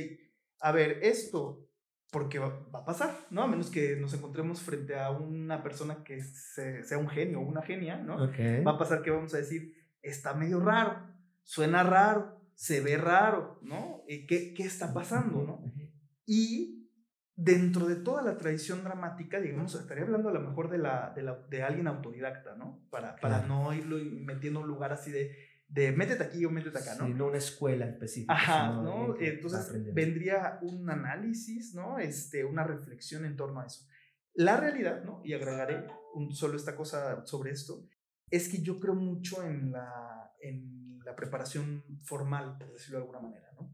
a 0.60 0.72
ver, 0.72 1.00
esto 1.04 1.67
porque 2.12 2.40
va, 2.40 2.68
a 2.74 2.86
pasar, 2.86 3.16
¿no? 3.30 3.44
A 3.44 3.48
menos 3.48 3.70
que 3.70 3.96
nos 3.98 4.14
encontremos 4.14 4.62
frente 4.62 4.98
a 4.98 5.12
una 5.12 5.62
persona 5.62 6.04
que 6.04 6.22
sea 6.22 6.98
un 6.98 7.10
genio 7.10 7.40
o 7.40 7.44
una 7.44 7.62
genia, 7.62 7.98
¿no? 7.98 8.18
Va 8.18 8.72
a 8.72 8.78
pasar 8.78 9.02
que 9.02 9.12
vamos 9.12 9.34
a 9.34 9.38
decir, 9.38 9.74
está 10.02 10.34
medio 10.34 10.60
raro. 10.60 11.02
suena 11.44 11.84
raro, 11.84 12.42
se 12.56 12.82
ve 12.82 12.98
raro, 12.98 13.60
¿no? 13.62 14.04
¿Qué, 14.08 14.54
qué 14.54 14.64
está 14.64 14.94
pasando, 14.94 15.44
no? 15.44 15.64
Y 16.26 16.78
dentro 17.36 17.88
de 17.88 17.96
toda 17.98 18.24
la 18.24 18.38
tradición 18.38 18.84
dramática, 18.84 19.40
digamos, 19.40 19.76
estaría 19.76 20.04
hablando 20.04 20.30
a 20.30 20.34
lo 20.34 20.42
mejor 20.42 20.70
de, 20.70 20.80
la, 20.80 21.12
de, 21.16 21.22
la, 21.22 21.36
de 21.50 21.62
alguien 21.62 21.88
autodidacta, 21.88 22.56
¿no? 22.56 22.88
Para, 22.90 23.16
para 23.18 23.46
no 23.46 23.74
irlo 23.74 23.98
metiendo 23.98 24.60
en 24.60 24.66
un 24.66 24.72
lugar 24.72 24.92
así 24.92 25.12
de, 25.12 25.38
de 25.68 25.92
métete 25.92 26.24
aquí 26.24 26.46
o 26.46 26.50
métete 26.50 26.78
acá, 26.78 26.96
¿no? 26.96 27.08
Sí, 27.08 27.14
no 27.14 27.28
una 27.28 27.38
escuela 27.38 27.86
específica. 27.86 28.34
Ajá, 28.34 28.82
¿no? 28.82 29.20
Entonces 29.20 29.94
vendría 29.94 30.60
un 30.62 30.90
análisis, 30.90 31.74
¿no? 31.76 32.00
Este, 32.00 32.46
una 32.46 32.64
reflexión 32.64 33.26
en 33.26 33.36
torno 33.36 33.60
a 33.60 33.66
eso. 33.66 33.86
La 34.34 34.58
realidad, 34.58 35.04
¿no? 35.04 35.22
Y 35.24 35.34
agregaré 35.34 35.88
un, 36.14 36.32
solo 36.34 36.56
esta 36.58 36.76
cosa 36.76 37.26
sobre 37.26 37.52
esto, 37.52 37.88
es 38.30 38.50
que 38.50 38.62
yo 38.62 38.80
creo 38.80 38.96
mucho 38.96 39.44
en 39.44 39.72
la, 39.72 40.32
en 40.42 41.00
la 41.04 41.16
preparación 41.16 41.84
formal, 42.04 42.58
por 42.58 42.72
decirlo 42.72 43.00
de 43.00 43.04
alguna 43.04 43.20
manera, 43.20 43.50
¿no? 43.54 43.72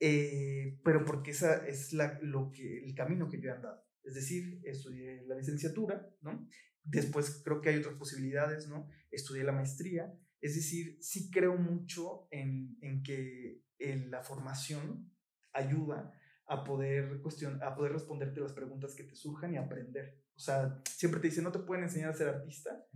Eh, 0.00 0.80
pero 0.84 1.04
porque 1.04 1.30
esa 1.30 1.64
es 1.66 1.92
la, 1.92 2.18
lo 2.22 2.50
que, 2.50 2.84
el 2.84 2.94
camino 2.94 3.28
que 3.28 3.40
yo 3.40 3.50
he 3.50 3.52
andado. 3.52 3.84
Es 4.02 4.14
decir, 4.14 4.60
estudié 4.64 5.22
la 5.26 5.36
licenciatura, 5.36 6.10
¿no? 6.20 6.48
Después 6.82 7.40
creo 7.44 7.60
que 7.60 7.68
hay 7.68 7.76
otras 7.76 7.94
posibilidades, 7.94 8.68
¿no? 8.68 8.88
Estudié 9.10 9.44
la 9.44 9.52
maestría. 9.52 10.12
Es 10.42 10.54
decir, 10.56 10.98
sí 11.00 11.30
creo 11.30 11.56
mucho 11.56 12.28
en, 12.30 12.76
en 12.82 13.02
que 13.02 13.62
en 13.78 14.10
la 14.10 14.22
formación 14.22 15.10
ayuda 15.54 16.12
a 16.46 16.64
poder, 16.64 17.22
cuestion, 17.22 17.62
a 17.62 17.74
poder 17.74 17.92
responderte 17.92 18.40
las 18.40 18.52
preguntas 18.52 18.94
que 18.94 19.04
te 19.04 19.14
surjan 19.14 19.54
y 19.54 19.56
aprender. 19.56 20.20
O 20.36 20.40
sea, 20.40 20.82
siempre 20.84 21.20
te 21.20 21.28
dicen, 21.28 21.44
no 21.44 21.52
te 21.52 21.60
pueden 21.60 21.84
enseñar 21.84 22.10
a 22.10 22.14
ser 22.14 22.28
artista, 22.28 22.86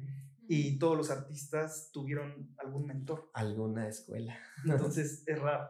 y 0.49 0.79
todos 0.79 0.97
los 0.97 1.11
artistas 1.11 1.91
tuvieron 1.93 2.55
algún 2.59 2.87
mentor. 2.87 3.31
Alguna 3.35 3.89
escuela. 3.89 4.39
Entonces 4.65 5.25
es 5.27 5.39
raro. 5.39 5.69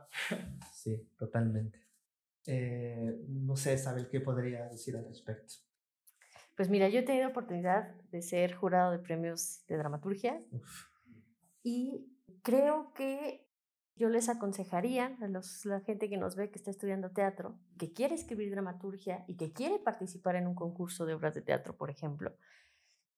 Sí, 0.73 1.09
totalmente. 1.17 1.81
Eh, 2.47 3.25
no 3.29 3.57
sé, 3.57 3.75
Isabel, 3.75 4.09
¿qué 4.09 4.21
podría 4.21 4.69
decir 4.69 4.97
al 4.97 5.07
respecto? 5.07 5.55
Pues 6.57 6.71
mira, 6.71 6.89
yo 6.89 7.01
he 7.01 7.03
tenido 7.03 7.29
oportunidad 7.29 7.95
de 8.11 8.23
ser 8.23 8.55
jurado 8.55 8.93
de 8.93 8.99
premios 8.99 9.65
de 9.67 9.77
dramaturgia 9.77 10.43
y 11.67 12.07
creo 12.43 12.93
que 12.95 13.45
yo 13.97 14.09
les 14.09 14.29
aconsejaría 14.29 15.17
a 15.21 15.27
los, 15.27 15.65
la 15.65 15.81
gente 15.81 16.09
que 16.09 16.17
nos 16.17 16.37
ve 16.37 16.49
que 16.49 16.59
está 16.59 16.71
estudiando 16.71 17.11
teatro, 17.11 17.59
que 17.77 17.93
quiere 17.93 18.15
escribir 18.15 18.53
dramaturgia 18.53 19.25
y 19.27 19.37
que 19.37 19.53
quiere 19.53 19.81
participar 19.81 20.37
en 20.37 20.47
un 20.47 20.55
concurso 20.55 21.07
de 21.07 21.15
obras 21.15 21.35
de 21.35 21.43
teatro, 21.43 21.77
por 21.77 21.91
ejemplo, 21.91 22.37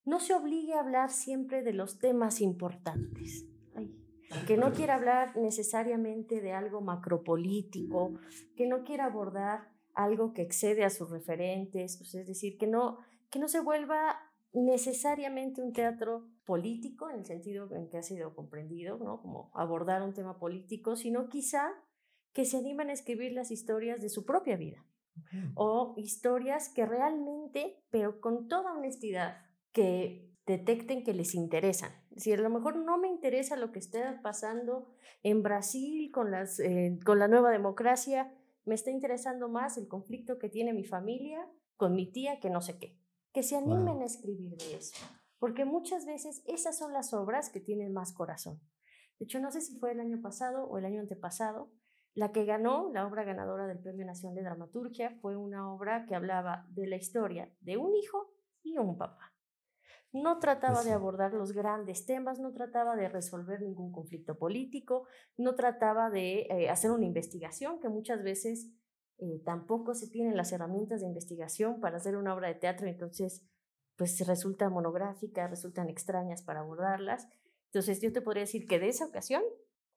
no 0.07 0.19
se 0.19 0.33
obligue 0.33 0.73
a 0.73 0.81
hablar 0.81 1.11
siempre 1.11 1.63
de 1.63 1.75
los 1.75 1.99
temas 1.99 2.41
importantes. 2.41 3.45
que 4.47 4.57
no 4.57 4.73
quiera 4.73 4.95
hablar 4.95 5.37
necesariamente 5.37 6.41
de 6.41 6.53
algo 6.53 6.81
macropolítico, 6.81 8.15
que 8.57 8.67
no 8.67 8.83
quiera 8.83 9.05
abordar 9.05 9.69
algo 9.93 10.33
que 10.33 10.41
excede 10.41 10.85
a 10.85 10.91
sus 10.91 11.11
referentes, 11.11 12.01
es 12.01 12.27
decir, 12.27 12.57
que 12.57 12.67
no, 12.67 12.97
que 13.29 13.41
no 13.41 13.49
se 13.49 13.61
vuelva 13.61 14.23
necesariamente 14.55 15.61
un 15.61 15.75
teatro 15.75 16.31
político 16.49 17.11
en 17.11 17.19
el 17.19 17.27
sentido 17.27 17.69
en 17.77 17.91
que 17.91 17.99
ha 17.99 18.03
sido 18.03 18.35
comprendido, 18.35 18.97
¿no? 18.97 19.21
como 19.21 19.51
abordar 19.53 20.03
un 20.03 20.15
tema 20.15 20.39
político, 20.39 20.97
sino 20.97 21.29
quizá 21.29 21.75
que 22.33 22.47
se 22.47 22.57
animen 22.57 22.89
a 22.89 22.95
escribir 22.95 23.33
las 23.33 23.51
historias 23.51 24.01
de 24.01 24.09
su 24.09 24.25
propia 24.25 24.57
vida 24.57 24.83
o 25.57 25.93
historias 25.99 26.71
que 26.71 26.87
realmente, 26.87 27.85
pero 27.91 28.23
con 28.23 28.49
toda 28.49 28.73
honestidad, 28.73 29.45
que 29.73 30.33
detecten 30.47 31.05
que 31.05 31.13
les 31.13 31.35
interesan. 31.35 31.91
Si 32.17 32.33
a 32.33 32.39
lo 32.39 32.49
mejor 32.49 32.77
no 32.77 32.97
me 32.97 33.09
interesa 33.09 33.57
lo 33.57 33.71
que 33.71 33.81
esté 33.81 34.01
pasando 34.23 34.89
en 35.23 35.43
Brasil 35.43 36.11
con, 36.15 36.31
las, 36.31 36.61
eh, 36.61 36.99
con 37.05 37.19
la 37.19 37.29
nueva 37.29 37.51
democracia, 37.51 38.33
me 38.65 38.75
está 38.75 38.91
interesando 38.91 39.51
más 39.51 39.77
el 39.77 39.87
conflicto 39.87 40.39
que 40.39 40.49
tiene 40.49 40.73
mi 40.73 40.85
familia 40.85 41.47
con 41.77 41.95
mi 41.95 42.11
tía 42.11 42.41
que 42.41 42.49
no 42.49 42.63
sé 42.63 42.79
qué. 42.79 42.99
Que 43.35 43.43
se 43.43 43.57
animen 43.57 44.01
a 44.01 44.07
escribir 44.07 44.57
de 44.57 44.77
eso, 44.77 45.05
porque 45.39 45.65
muchas 45.65 46.07
veces 46.07 46.43
esas 46.47 46.79
son 46.79 46.93
las 46.93 47.13
obras 47.15 47.51
que 47.51 47.61
tienen 47.61 47.93
más 47.93 48.13
corazón. 48.13 48.61
De 49.19 49.25
hecho, 49.25 49.41
no 49.41 49.51
sé 49.51 49.61
si 49.61 49.79
fue 49.79 49.93
el 49.93 50.01
año 50.01 50.21
pasado 50.21 50.65
o 50.65 50.79
el 50.79 50.85
año 50.85 51.01
antepasado, 51.01 51.71
la 52.15 52.33
que 52.33 52.45
ganó, 52.45 52.91
la 52.93 53.07
obra 53.07 53.25
ganadora 53.25 53.67
del 53.67 53.79
Premio 53.79 54.05
Nacional 54.05 54.37
de 54.37 54.43
Dramaturgia, 54.43 55.17
fue 55.21 55.37
una 55.37 55.73
obra 55.73 56.05
que 56.07 56.15
hablaba 56.15 56.67
de 56.71 56.87
la 56.87 56.97
historia 56.97 57.53
de 57.61 57.77
un 57.77 57.95
hijo 57.95 58.35
y 58.63 58.79
un 58.79 58.97
papá. 58.97 59.35
No 60.13 60.39
trataba 60.39 60.83
de 60.83 60.93
abordar 60.93 61.35
los 61.35 61.53
grandes 61.53 62.07
temas, 62.07 62.41
no 62.41 62.53
trataba 62.53 62.97
de 62.97 63.09
resolver 63.09 63.61
ningún 63.61 63.93
conflicto 63.93 64.39
político, 64.39 65.07
no 65.37 65.55
trataba 65.55 66.11
de 66.11 66.47
eh, 66.51 66.71
hacer 66.71 66.91
una 66.91 67.05
investigación, 67.05 67.79
que 67.79 67.89
muchas 67.89 68.23
veces 68.23 68.71
eh, 69.19 69.43
tampoco 69.45 69.95
se 69.95 70.09
tienen 70.09 70.37
las 70.37 70.51
herramientas 70.53 71.03
de 71.03 71.09
investigación 71.09 71.81
para 71.81 71.99
hacer 71.99 72.17
una 72.17 72.35
obra 72.35 72.49
de 72.49 72.55
teatro, 72.55 72.87
entonces 72.87 73.45
pues 73.99 74.25
resulta 74.27 74.71
monográfica, 74.71 75.49
resultan 75.49 75.91
extrañas 75.91 76.43
para 76.43 76.61
abordarlas. 76.61 77.29
Entonces 77.67 78.01
yo 78.01 78.13
te 78.13 78.23
podría 78.23 78.45
decir 78.45 78.67
que 78.69 78.79
de 78.79 78.89
esa 78.89 79.05
ocasión, 79.05 79.43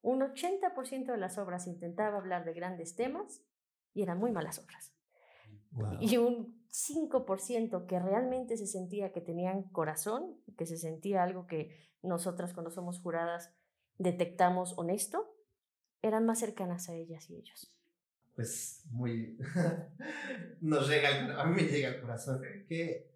un 0.01 0.21
80% 0.21 1.11
de 1.11 1.17
las 1.17 1.37
obras 1.37 1.67
intentaba 1.67 2.17
hablar 2.17 2.43
de 2.43 2.53
grandes 2.53 2.95
temas 2.95 3.43
y 3.93 4.01
eran 4.01 4.17
muy 4.17 4.31
malas 4.31 4.57
obras. 4.57 4.93
Y 6.01 6.17
un 6.17 6.65
5% 6.71 7.85
que 7.85 7.99
realmente 7.99 8.57
se 8.57 8.65
sentía 8.65 9.13
que 9.13 9.21
tenían 9.21 9.63
corazón, 9.69 10.35
que 10.57 10.65
se 10.65 10.77
sentía 10.77 11.21
algo 11.21 11.45
que 11.45 11.77
nosotras 12.01 12.53
cuando 12.53 12.71
somos 12.71 12.99
juradas 12.99 13.53
detectamos 13.99 14.73
honesto, 14.77 15.37
eran 16.01 16.25
más 16.25 16.39
cercanas 16.39 16.89
a 16.89 16.95
ellas 16.95 17.29
y 17.29 17.35
ellos. 17.35 17.71
Pues 18.33 18.83
muy... 18.89 19.37
Nos 20.61 20.89
llega, 20.89 21.39
a 21.39 21.45
mí 21.45 21.61
me 21.61 21.67
llega 21.67 21.89
al 21.89 22.01
corazón. 22.01 22.41
¿Qué, 22.67 23.10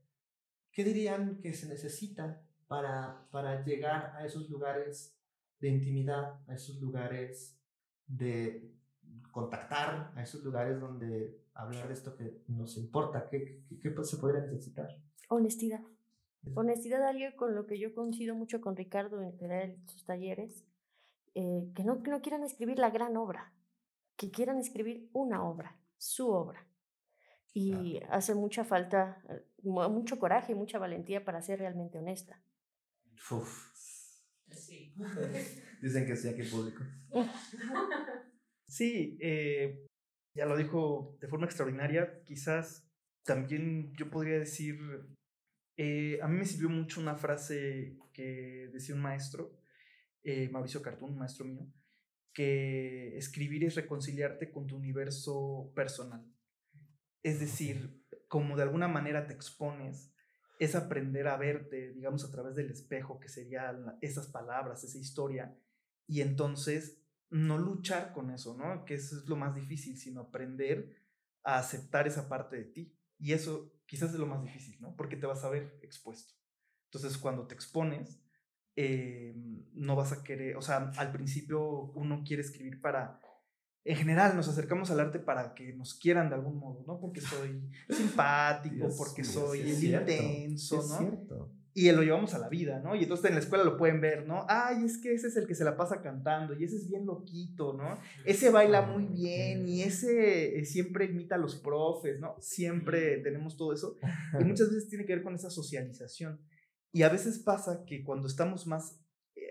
¿Qué 0.75 0.83
dirían 0.83 1.39
que 1.41 1.53
se 1.53 1.69
necesita 1.69 2.45
para, 2.67 3.29
para 3.31 3.63
llegar 3.63 4.13
a 4.17 4.25
esos 4.25 4.49
lugares 4.49 5.17
de 5.61 5.69
intimidad, 5.69 6.41
a 6.49 6.53
esos 6.53 6.81
lugares 6.81 7.57
de 8.05 8.75
contactar, 9.31 10.11
a 10.13 10.21
esos 10.21 10.43
lugares 10.43 10.77
donde 10.77 11.39
hablar 11.53 11.87
de 11.87 11.93
esto 11.93 12.17
que 12.17 12.43
nos 12.49 12.75
importa? 12.75 13.29
¿Qué, 13.29 13.63
qué, 13.81 13.95
se 14.03 14.17
podría 14.17 14.41
necesitar? 14.41 14.89
Honestidad. 15.29 15.79
Honestidad, 16.55 17.07
algo 17.07 17.25
con 17.37 17.55
lo 17.55 17.65
que 17.67 17.79
yo 17.79 17.95
coincido 17.95 18.35
mucho 18.35 18.59
con 18.59 18.75
Ricardo 18.75 19.21
en 19.21 19.87
sus 19.87 20.03
talleres, 20.03 20.65
eh, 21.35 21.71
que, 21.73 21.85
no, 21.85 22.03
que 22.03 22.11
no 22.11 22.21
quieran 22.21 22.43
escribir 22.43 22.79
la 22.79 22.89
gran 22.89 23.15
obra, 23.15 23.53
que 24.17 24.29
quieran 24.29 24.59
escribir 24.59 25.09
una 25.13 25.41
obra, 25.41 25.79
su 25.97 26.29
obra. 26.29 26.67
Y 27.57 28.01
hace 28.09 28.35
mucha 28.35 28.65
falta, 28.65 29.23
eh, 29.29 29.41
mucho 29.63 30.19
coraje 30.19 30.51
y 30.51 30.55
mucha 30.55 30.77
valentía 30.77 31.23
para 31.23 31.41
ser 31.41 31.59
realmente 31.59 31.97
honesta. 31.97 32.41
Uf. 33.31 33.71
Sí. 34.51 34.93
Dicen 35.81 36.05
que 36.05 36.17
sí, 36.17 36.27
aquí 36.27 36.43
público. 36.43 36.83
Sí, 38.67 39.17
eh, 39.21 39.85
ya 40.33 40.45
lo 40.47 40.57
dijo 40.57 41.17
de 41.21 41.27
forma 41.27 41.45
extraordinaria. 41.45 42.23
Quizás 42.23 42.89
también 43.23 43.93
yo 43.93 44.09
podría 44.09 44.39
decir, 44.39 44.77
eh, 45.77 46.19
a 46.21 46.27
mí 46.27 46.37
me 46.37 46.45
sirvió 46.45 46.69
mucho 46.69 46.99
una 46.99 47.15
frase 47.15 47.97
que 48.11 48.69
decía 48.73 48.95
un 48.95 49.01
maestro, 49.01 49.55
eh, 50.23 50.49
Mauricio 50.49 50.81
Cartún, 50.81 51.11
un 51.11 51.19
maestro 51.19 51.45
mío, 51.45 51.71
que 52.33 53.15
escribir 53.17 53.63
es 53.63 53.75
reconciliarte 53.75 54.51
con 54.51 54.65
tu 54.67 54.75
universo 54.75 55.71
personal. 55.75 56.25
Es 57.25 57.39
decir, 57.39 58.05
como 58.27 58.55
de 58.55 58.61
alguna 58.61 58.87
manera 58.87 59.25
te 59.25 59.33
expones, 59.33 60.13
es 60.59 60.75
aprender 60.75 61.27
a 61.27 61.37
verte, 61.37 61.91
digamos, 61.91 62.23
a 62.23 62.29
través 62.29 62.55
del 62.55 62.69
espejo, 62.69 63.19
que 63.19 63.29
serían 63.29 63.97
esas 63.99 64.27
palabras, 64.27 64.83
esa 64.83 64.99
historia, 64.99 65.57
y 66.05 66.21
entonces 66.21 67.01
no 67.31 67.57
luchar 67.57 68.13
con 68.13 68.29
eso, 68.29 68.55
¿no? 68.55 68.85
Que 68.85 68.93
eso 68.93 69.17
es 69.17 69.27
lo 69.27 69.37
más 69.37 69.55
difícil, 69.55 69.97
sino 69.97 70.21
aprender 70.21 70.95
a 71.43 71.57
aceptar 71.57 72.05
esa 72.05 72.29
parte 72.29 72.57
de 72.57 72.65
ti. 72.65 72.95
Y 73.17 73.33
eso 73.33 73.73
quizás 73.87 74.13
es 74.13 74.19
lo 74.19 74.27
más 74.27 74.43
difícil, 74.43 74.79
¿no? 74.79 74.95
Porque 74.95 75.17
te 75.17 75.25
vas 75.25 75.43
a 75.43 75.49
ver 75.49 75.79
expuesto. 75.81 76.35
Entonces, 76.91 77.17
cuando 77.17 77.47
te 77.47 77.55
expones, 77.55 78.21
eh, 78.75 79.33
no 79.73 79.95
vas 79.95 80.11
a 80.11 80.23
querer, 80.23 80.57
o 80.57 80.61
sea, 80.61 80.91
al 80.95 81.11
principio 81.11 81.91
uno 81.95 82.23
quiere 82.23 82.43
escribir 82.43 82.81
para, 82.81 83.19
en 83.85 83.95
general 83.95 84.35
nos 84.35 84.47
acercamos 84.47 84.91
al 84.91 84.99
arte 84.99 85.19
para 85.19 85.53
que 85.53 85.73
nos 85.73 85.93
quieran 85.93 86.29
de 86.29 86.35
algún 86.35 86.57
modo, 86.57 86.83
¿no? 86.85 86.99
Porque 86.99 87.21
soy 87.21 87.61
simpático, 87.89 88.89
porque 88.97 89.23
soy 89.23 89.61
intenso, 89.61 90.77
¿no? 90.77 90.97
Cierto 90.97 91.51
y 91.77 91.91
lo 91.91 92.03
llevamos 92.03 92.33
a 92.33 92.39
la 92.39 92.47
vida, 92.47 92.79
¿no? 92.79 92.95
Y 92.95 93.03
entonces 93.03 93.25
en 93.25 93.33
la 93.33 93.41
escuela 93.41 93.65
lo 93.65 93.75
pueden 93.75 93.99
ver, 93.99 94.25
¿no? 94.25 94.45
Ay, 94.47 94.85
es 94.85 94.97
que 94.97 95.13
ese 95.13 95.27
es 95.27 95.35
el 95.35 95.45
que 95.45 95.55
se 95.55 95.65
la 95.65 95.75
pasa 95.75 96.01
cantando 96.01 96.57
y 96.57 96.63
ese 96.63 96.77
es 96.77 96.87
bien 96.87 97.05
loquito, 97.05 97.73
¿no? 97.73 97.99
Ese 98.23 98.49
baila 98.49 98.83
muy 98.83 99.07
bien 99.07 99.67
y 99.67 99.81
ese 99.81 100.57
eh, 100.57 100.63
siempre 100.63 101.03
imita 101.03 101.35
a 101.35 101.37
los 101.37 101.57
profes, 101.57 102.17
¿no? 102.21 102.37
Siempre 102.39 103.17
tenemos 103.17 103.57
todo 103.57 103.73
eso. 103.73 103.97
Y 104.39 104.45
muchas 104.45 104.69
veces 104.69 104.87
tiene 104.87 105.05
que 105.05 105.15
ver 105.15 105.23
con 105.23 105.35
esa 105.35 105.49
socialización. 105.49 106.39
Y 106.93 107.03
a 107.03 107.09
veces 107.09 107.39
pasa 107.39 107.83
que 107.85 108.05
cuando 108.05 108.27
estamos 108.29 108.67
más 108.67 109.04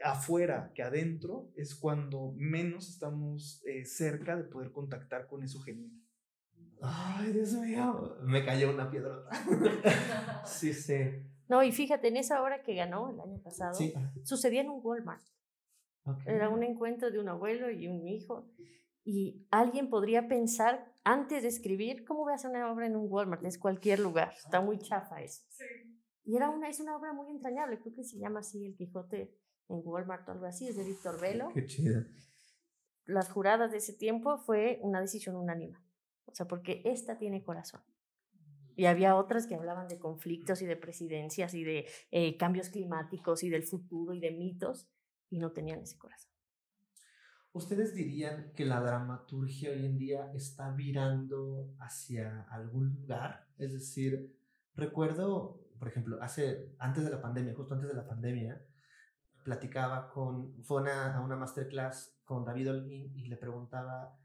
afuera 0.04 0.70
que 0.74 0.82
adentro 0.82 1.50
es 1.56 1.74
cuando 1.74 2.32
menos 2.36 2.88
estamos 2.90 3.62
eh, 3.66 3.84
cerca 3.86 4.36
de 4.36 4.44
poder 4.44 4.70
contactar 4.70 5.26
con 5.26 5.42
eso 5.42 5.60
genuino. 5.60 5.98
Ay, 6.82 7.32
Dios 7.32 7.54
mío, 7.54 8.18
me 8.22 8.44
cayó 8.44 8.70
una 8.70 8.90
piedrota. 8.90 9.30
sí, 10.44 10.74
sí. 10.74 10.94
No, 11.48 11.62
y 11.62 11.72
fíjate, 11.72 12.08
en 12.08 12.18
esa 12.18 12.42
hora 12.42 12.62
que 12.62 12.74
ganó 12.74 13.10
el 13.10 13.20
año 13.20 13.40
pasado, 13.42 13.74
Sí. 13.74 13.94
sucedía 14.22 14.60
en 14.60 14.68
un 14.70 14.80
Walmart. 14.82 15.22
Ok. 16.04 16.18
Era 16.26 16.50
un 16.50 16.62
encuentro 16.62 17.10
de 17.10 17.18
un 17.18 17.28
abuelo 17.28 17.70
y 17.70 17.88
un 17.88 18.06
hijo. 18.06 18.50
Y 19.04 19.46
alguien 19.50 19.88
podría 19.88 20.28
pensar, 20.28 20.94
antes 21.04 21.42
de 21.42 21.48
escribir, 21.48 22.04
¿cómo 22.04 22.20
voy 22.24 22.32
a 22.32 22.36
hacer 22.36 22.50
una 22.50 22.70
obra 22.70 22.86
en 22.86 22.96
un 22.96 23.06
Walmart? 23.10 23.44
Es 23.44 23.58
cualquier 23.58 24.00
lugar. 24.00 24.32
Está 24.36 24.60
muy 24.60 24.78
chafa 24.78 25.22
eso. 25.22 25.42
Y 26.24 26.36
era 26.36 26.50
una, 26.50 26.68
es 26.68 26.80
una 26.80 26.96
obra 26.96 27.12
muy 27.12 27.30
entrañable. 27.30 27.78
Creo 27.78 27.94
que 27.94 28.04
se 28.04 28.18
llama 28.18 28.40
así 28.40 28.66
El 28.66 28.74
Quijote 28.76 29.34
en 29.68 29.80
Walmart 29.84 30.28
o 30.28 30.32
algo 30.32 30.46
así. 30.46 30.68
Es 30.68 30.76
de 30.76 30.84
Víctor 30.84 31.20
Velo. 31.20 31.48
Qué 31.52 31.66
chido. 31.66 32.02
Las 33.06 33.30
juradas 33.30 33.72
de 33.72 33.78
ese 33.78 33.92
tiempo 33.92 34.38
fue 34.38 34.78
una 34.82 35.00
decisión 35.00 35.36
unánime. 35.36 35.78
O 36.26 36.34
sea, 36.34 36.46
porque 36.46 36.82
esta 36.84 37.18
tiene 37.18 37.42
corazón. 37.42 37.82
Y 38.76 38.86
había 38.86 39.14
otras 39.16 39.46
que 39.46 39.54
hablaban 39.54 39.88
de 39.88 39.98
conflictos 39.98 40.62
y 40.62 40.66
de 40.66 40.76
presidencias 40.76 41.54
y 41.54 41.62
de 41.62 41.86
eh, 42.10 42.36
cambios 42.36 42.70
climáticos 42.70 43.44
y 43.44 43.50
del 43.50 43.62
futuro 43.62 44.14
y 44.14 44.20
de 44.20 44.32
mitos 44.32 44.88
y 45.30 45.38
no 45.38 45.52
tenían 45.52 45.80
ese 45.80 45.96
corazón. 45.96 46.32
¿Ustedes 47.52 47.94
dirían 47.94 48.52
que 48.56 48.64
la 48.64 48.80
dramaturgia 48.80 49.70
hoy 49.70 49.86
en 49.86 49.96
día 49.96 50.32
está 50.34 50.72
virando 50.72 51.72
hacia 51.78 52.42
algún 52.50 52.94
lugar? 52.94 53.46
Es 53.58 53.72
decir, 53.72 54.36
recuerdo, 54.74 55.60
por 55.78 55.86
ejemplo, 55.86 56.20
hace, 56.20 56.74
antes 56.80 57.04
de 57.04 57.10
la 57.10 57.22
pandemia, 57.22 57.54
justo 57.54 57.74
antes 57.74 57.88
de 57.88 57.94
la 57.94 58.08
pandemia, 58.08 58.60
platicaba 59.44 60.08
con, 60.08 60.62
fue 60.64 60.90
a 60.90 61.20
una 61.20 61.36
masterclass 61.36 62.18
con 62.24 62.44
David 62.44 62.70
Holguín 62.70 63.16
y 63.16 63.26
le 63.26 63.36
preguntaba 63.36 64.18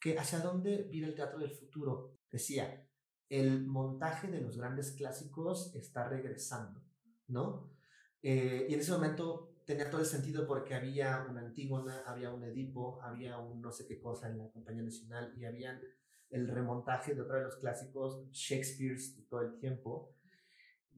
que 0.00 0.18
hacia 0.18 0.40
dónde 0.40 0.88
vira 0.90 1.06
el 1.06 1.14
teatro 1.14 1.38
del 1.38 1.52
futuro. 1.52 2.18
Decía, 2.30 2.88
el 3.28 3.66
montaje 3.66 4.28
de 4.28 4.40
los 4.40 4.56
grandes 4.56 4.92
clásicos 4.92 5.74
está 5.74 6.08
regresando, 6.08 6.82
¿no? 7.28 7.70
Eh, 8.22 8.66
y 8.68 8.74
en 8.74 8.80
ese 8.80 8.92
momento 8.92 9.54
tenía 9.64 9.90
todo 9.90 10.00
el 10.00 10.06
sentido 10.06 10.46
porque 10.46 10.74
había 10.74 11.26
una 11.28 11.40
Antígona, 11.40 12.02
había 12.06 12.32
un 12.32 12.42
Edipo, 12.42 13.00
había 13.02 13.38
un 13.38 13.60
no 13.60 13.70
sé 13.70 13.86
qué 13.86 14.00
cosa 14.00 14.28
en 14.28 14.38
la 14.38 14.50
Compañía 14.50 14.82
Nacional 14.82 15.34
y 15.36 15.44
había 15.44 15.80
el 16.30 16.48
remontaje 16.48 17.14
de 17.14 17.20
otro 17.20 17.36
de 17.36 17.44
los 17.44 17.56
clásicos, 17.56 18.28
Shakespeare 18.32 18.96
todo 19.28 19.42
el 19.42 19.58
tiempo. 19.58 20.14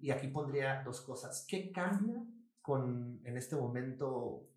Y 0.00 0.10
aquí 0.10 0.28
pondría 0.28 0.82
dos 0.84 1.00
cosas. 1.00 1.44
¿Qué 1.48 1.72
cambia 1.72 2.24
con, 2.64 3.20
en 3.24 3.36
este 3.36 3.56
momento 3.56 4.48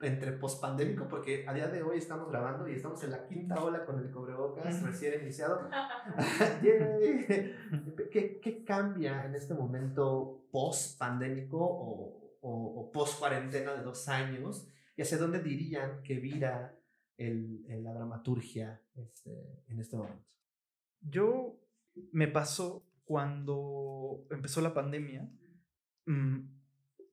entre 0.00 0.32
pospandémico? 0.32 1.08
Porque 1.08 1.46
a 1.48 1.54
día 1.54 1.68
de 1.68 1.82
hoy 1.82 1.96
estamos 1.98 2.28
grabando 2.28 2.68
y 2.68 2.74
estamos 2.74 3.02
en 3.02 3.12
la 3.12 3.26
quinta 3.26 3.62
ola 3.64 3.86
con 3.86 3.98
el 3.98 4.10
cobrebocas 4.10 4.82
recién 4.82 5.22
iniciado. 5.22 5.68
¿Qué, 8.10 8.40
¿Qué 8.42 8.64
cambia 8.64 9.24
en 9.24 9.34
este 9.34 9.54
momento 9.54 10.46
post-pandémico 10.52 11.56
o, 11.58 12.36
o, 12.42 12.80
o 12.80 12.92
post-cuarentena 12.92 13.74
de 13.74 13.82
dos 13.82 14.06
años? 14.08 14.68
¿Y 14.96 15.02
hacia 15.02 15.18
dónde 15.18 15.40
dirían 15.42 16.02
que 16.02 16.16
vira 16.20 16.78
el, 17.16 17.64
el- 17.68 17.82
la 17.82 17.94
dramaturgia 17.94 18.82
este, 18.94 19.62
en 19.68 19.80
este 19.80 19.96
momento? 19.96 20.24
Yo 21.00 21.58
me 22.12 22.28
pasó 22.28 22.86
cuando 23.04 24.26
empezó 24.30 24.60
la 24.60 24.74
pandemia 24.74 25.28
mm, 26.06 26.38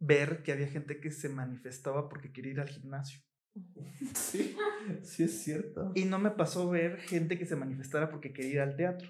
ver 0.01 0.41
que 0.43 0.51
había 0.51 0.67
gente 0.67 0.99
que 0.99 1.11
se 1.11 1.29
manifestaba 1.29 2.09
porque 2.09 2.33
quería 2.33 2.51
ir 2.51 2.59
al 2.59 2.69
gimnasio. 2.69 3.21
Sí, 4.15 4.55
sí 5.03 5.23
es 5.23 5.43
cierto. 5.43 5.91
Y 5.93 6.05
no 6.05 6.17
me 6.17 6.31
pasó 6.31 6.69
ver 6.69 6.97
gente 6.97 7.37
que 7.37 7.45
se 7.45 7.55
manifestara 7.55 8.09
porque 8.09 8.33
quería 8.33 8.51
ir 8.51 8.59
al 8.61 8.75
teatro. 8.75 9.09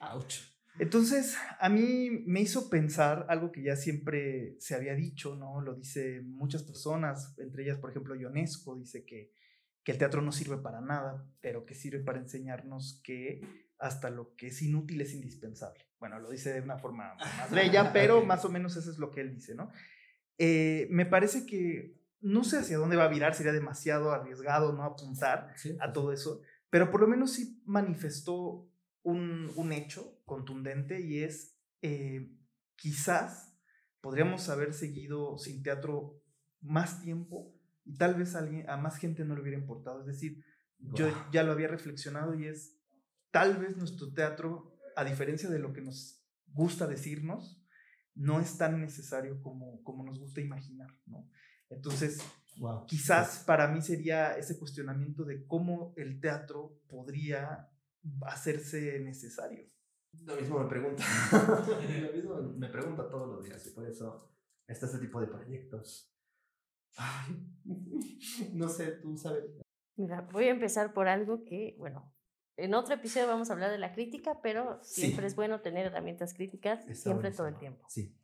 Ouch. 0.00 0.42
Entonces, 0.78 1.36
a 1.58 1.68
mí 1.68 2.10
me 2.26 2.40
hizo 2.40 2.68
pensar 2.68 3.26
algo 3.28 3.50
que 3.50 3.62
ya 3.62 3.76
siempre 3.76 4.56
se 4.60 4.74
había 4.74 4.94
dicho, 4.94 5.34
¿no? 5.34 5.60
Lo 5.60 5.74
dice 5.74 6.20
muchas 6.20 6.62
personas, 6.62 7.36
entre 7.38 7.64
ellas, 7.64 7.78
por 7.78 7.90
ejemplo, 7.90 8.14
Ionesco 8.14 8.76
dice 8.76 9.04
que, 9.04 9.32
que 9.82 9.92
el 9.92 9.98
teatro 9.98 10.20
no 10.22 10.30
sirve 10.30 10.58
para 10.58 10.80
nada, 10.80 11.26
pero 11.40 11.64
que 11.64 11.74
sirve 11.74 12.00
para 12.00 12.20
enseñarnos 12.20 13.00
que 13.02 13.40
hasta 13.78 14.10
lo 14.10 14.36
que 14.36 14.48
es 14.48 14.62
inútil 14.62 15.00
es 15.00 15.14
indispensable. 15.14 15.87
Bueno, 15.98 16.18
lo 16.20 16.30
dice 16.30 16.52
de 16.52 16.60
una 16.60 16.78
forma 16.78 17.14
más 17.38 17.50
bella, 17.50 17.92
pero 17.92 18.24
más 18.24 18.44
o 18.44 18.48
menos 18.48 18.76
eso 18.76 18.90
es 18.90 18.98
lo 18.98 19.10
que 19.10 19.20
él 19.20 19.34
dice, 19.34 19.54
¿no? 19.54 19.70
Eh, 20.38 20.86
me 20.90 21.06
parece 21.06 21.46
que 21.46 21.98
no 22.20 22.44
sé 22.44 22.58
hacia 22.58 22.78
dónde 22.78 22.96
va 22.96 23.04
a 23.04 23.08
virar, 23.08 23.34
sería 23.34 23.52
demasiado 23.52 24.12
arriesgado 24.12 24.72
no 24.72 24.84
apuntar, 24.84 25.52
Sí, 25.56 25.76
a 25.80 25.92
todo 25.92 26.12
eso, 26.12 26.42
pero 26.70 26.90
por 26.90 27.00
lo 27.00 27.08
menos 27.08 27.32
sí 27.32 27.62
manifestó 27.64 28.68
un, 29.02 29.50
un 29.56 29.72
hecho 29.72 30.20
contundente 30.24 31.00
y 31.00 31.22
es 31.22 31.56
eh, 31.82 32.30
quizás 32.76 33.56
podríamos 34.00 34.48
haber 34.48 34.74
seguido 34.74 35.38
sin 35.38 35.62
teatro 35.62 36.22
más 36.60 37.02
tiempo 37.02 37.54
y 37.84 37.96
tal 37.96 38.14
vez 38.14 38.34
a, 38.34 38.40
alguien, 38.40 38.68
a 38.68 38.76
más 38.76 38.98
gente 38.98 39.24
no 39.24 39.34
le 39.34 39.42
hubiera 39.42 39.58
importado. 39.58 40.00
Es 40.00 40.06
decir, 40.06 40.44
yo 40.78 41.08
ya 41.32 41.42
lo 41.42 41.52
había 41.52 41.68
reflexionado 41.68 42.34
y 42.34 42.46
es 42.46 42.78
tal 43.30 43.56
vez 43.56 43.76
nuestro 43.76 44.12
teatro, 44.12 44.77
a 44.98 45.04
diferencia 45.04 45.48
de 45.48 45.60
lo 45.60 45.72
que 45.72 45.80
nos 45.80 46.20
gusta 46.46 46.88
decirnos, 46.88 47.62
no 48.16 48.40
es 48.40 48.58
tan 48.58 48.80
necesario 48.80 49.40
como, 49.40 49.80
como 49.84 50.02
nos 50.02 50.18
gusta 50.18 50.40
imaginar, 50.40 50.90
¿no? 51.06 51.30
Entonces, 51.70 52.18
Wow. 52.58 52.86
quizás 52.86 53.44
para 53.46 53.68
mí 53.68 53.80
sería 53.80 54.36
ese 54.36 54.58
cuestionamiento 54.58 55.24
de 55.24 55.46
cómo 55.46 55.94
el 55.96 56.20
teatro 56.20 56.80
podría 56.88 57.70
hacerse 58.22 58.98
necesario. 58.98 59.64
Lo 60.24 60.34
mismo 60.34 60.58
me 60.58 60.68
pregunta. 60.68 61.04
Lo 62.02 62.12
mismo 62.12 62.42
me 62.56 62.68
pregunta 62.68 63.08
todos 63.08 63.28
los 63.28 63.44
días 63.44 63.64
y 63.64 63.70
por 63.70 63.86
eso 63.86 64.28
está 64.66 64.86
este 64.86 64.98
tipo 64.98 65.20
de 65.20 65.28
proyectos. 65.28 66.12
Ay, 66.96 67.46
no 68.54 68.68
sé, 68.68 68.92
tú 69.00 69.16
sabes. 69.16 69.44
Mira, 69.96 70.22
voy 70.32 70.46
a 70.46 70.50
empezar 70.50 70.92
por 70.92 71.06
algo 71.06 71.44
que, 71.44 71.76
bueno, 71.78 72.12
en 72.58 72.74
otro 72.74 72.94
episodio 72.94 73.26
vamos 73.26 73.48
a 73.50 73.54
hablar 73.54 73.70
de 73.70 73.78
la 73.78 73.92
crítica, 73.92 74.40
pero 74.42 74.78
Sí. 74.82 75.02
siempre 75.02 75.26
es 75.26 75.34
bueno 75.36 75.60
tener 75.60 75.86
herramientas 75.86 76.34
críticas, 76.34 76.80
Está 76.80 76.94
siempre 76.94 77.30
todo 77.30 77.46
el 77.46 77.54
buenísimo. 77.54 77.76
tiempo. 77.76 77.86
Sí. 77.88 78.14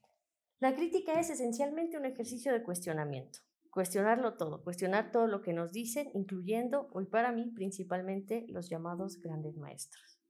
La 0.61 0.75
crítica 0.75 1.19
es 1.21 1.31
esencialmente 1.31 1.97
un 1.97 2.05
ejercicio 2.05 2.53
de 2.53 2.63
cuestionamiento. 2.63 3.39
Cuestionarlo 3.71 4.35
todo, 4.37 4.63
cuestionar 4.63 5.11
todo 5.11 5.27
lo 5.27 5.43
que 5.43 5.53
nos 5.53 5.73
dicen, 5.73 6.11
incluyendo, 6.15 6.89
hoy 6.93 7.07
para 7.07 7.33
mí, 7.33 7.51
principalmente 7.55 8.47
los 8.49 8.69
llamados 8.69 9.21
grandes 9.21 9.57
maestros. 9.57 10.21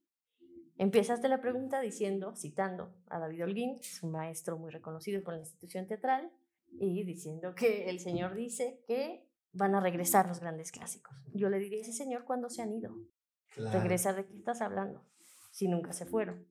Empezaste 0.77 1.29
la 1.29 1.41
pregunta 1.41 1.81
diciendo, 1.81 2.35
citando 2.35 2.95
a 3.07 3.19
David 3.21 3.45
Holguín, 3.45 3.79
que 3.81 3.87
es 3.89 4.03
un 4.03 4.11
maestro 4.11 4.59
muy 4.59 4.71
reconocido 4.73 5.23
por 5.23 5.35
la 5.35 5.41
institución 5.41 5.87
teatral, 5.87 6.33
y 6.81 7.05
diciendo 7.05 7.55
que 7.55 7.89
el 7.91 8.01
señor 8.01 8.35
dice 8.35 8.83
que 8.89 9.29
van 9.53 9.77
a 9.77 9.81
regresar 9.81 10.27
los 10.27 10.41
grandes 10.41 10.73
clásicos. 10.73 11.15
Yo 11.33 11.49
le 11.49 11.59
diría 11.61 11.79
a 11.79 11.83
ese 11.83 11.93
señor 11.93 12.25
cuando 12.25 12.49
se 12.51 12.63
han 12.63 12.73
ido. 12.73 12.97
Claro. 13.55 13.81
Regresar 13.81 14.17
de 14.17 14.27
qué 14.27 14.37
estás 14.37 14.61
hablando, 14.61 15.05
si 15.51 15.69
nunca 15.69 15.93
se 15.93 16.07
fueron. 16.07 16.47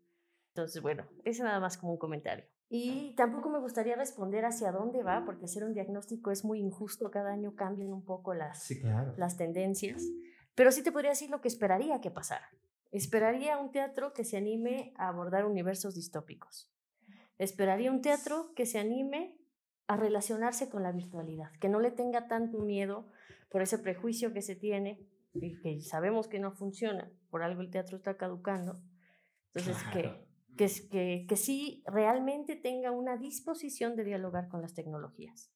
Entonces, 0.49 0.81
bueno, 0.81 1.05
ese 1.25 1.43
nada 1.43 1.59
más 1.59 1.77
como 1.77 1.93
un 1.93 1.97
comentario. 1.97 2.45
Y 2.69 3.13
tampoco 3.15 3.49
me 3.49 3.59
gustaría 3.59 3.95
responder 3.95 4.45
hacia 4.45 4.71
dónde 4.71 5.03
va, 5.03 5.25
porque 5.25 5.45
hacer 5.45 5.63
un 5.63 5.73
diagnóstico 5.73 6.31
es 6.31 6.43
muy 6.43 6.59
injusto, 6.59 7.11
cada 7.11 7.31
año 7.31 7.55
cambian 7.55 7.91
un 7.93 8.03
poco 8.03 8.33
las, 8.33 8.63
Sí, 8.63 8.79
claro. 8.79 9.13
las 9.17 9.37
tendencias, 9.37 10.03
pero 10.55 10.71
sí 10.71 10.81
te 10.83 10.91
podría 10.91 11.11
decir 11.11 11.29
lo 11.29 11.41
que 11.41 11.47
esperaría 11.49 12.01
que 12.01 12.09
pasara. 12.11 12.49
Esperaría 12.91 13.57
un 13.57 13.71
teatro 13.71 14.13
que 14.13 14.23
se 14.23 14.37
anime 14.37 14.93
a 14.97 15.07
abordar 15.07 15.45
universos 15.45 15.95
distópicos. 15.95 16.71
Esperaría 17.37 17.91
un 17.91 18.01
teatro 18.01 18.53
que 18.55 18.65
se 18.65 18.79
anime 18.79 19.37
a 19.87 19.97
relacionarse 19.97 20.69
con 20.69 20.83
la 20.83 20.91
virtualidad, 20.91 21.51
que 21.59 21.69
no 21.69 21.79
le 21.79 21.91
tenga 21.91 22.27
tanto 22.27 22.59
miedo 22.59 23.07
por 23.49 23.61
ese 23.61 23.77
prejuicio 23.79 24.33
que 24.33 24.41
se 24.41 24.55
tiene 24.55 24.99
y 25.33 25.59
que 25.61 25.81
sabemos 25.81 26.27
que 26.27 26.39
no 26.39 26.51
funciona, 26.51 27.11
por 27.29 27.43
algo 27.43 27.61
el 27.61 27.69
teatro 27.71 27.97
está 27.97 28.17
caducando. 28.17 28.81
Entonces, 29.53 29.81
Claro. 29.91 30.25
que, 30.55 30.67
que, 30.67 30.89
que, 30.89 31.25
que 31.27 31.35
sí 31.35 31.83
realmente 31.87 32.55
tenga 32.55 32.91
una 32.91 33.17
disposición 33.17 33.95
de 33.95 34.03
dialogar 34.03 34.47
con 34.49 34.61
las 34.61 34.73
tecnologías. 34.73 35.51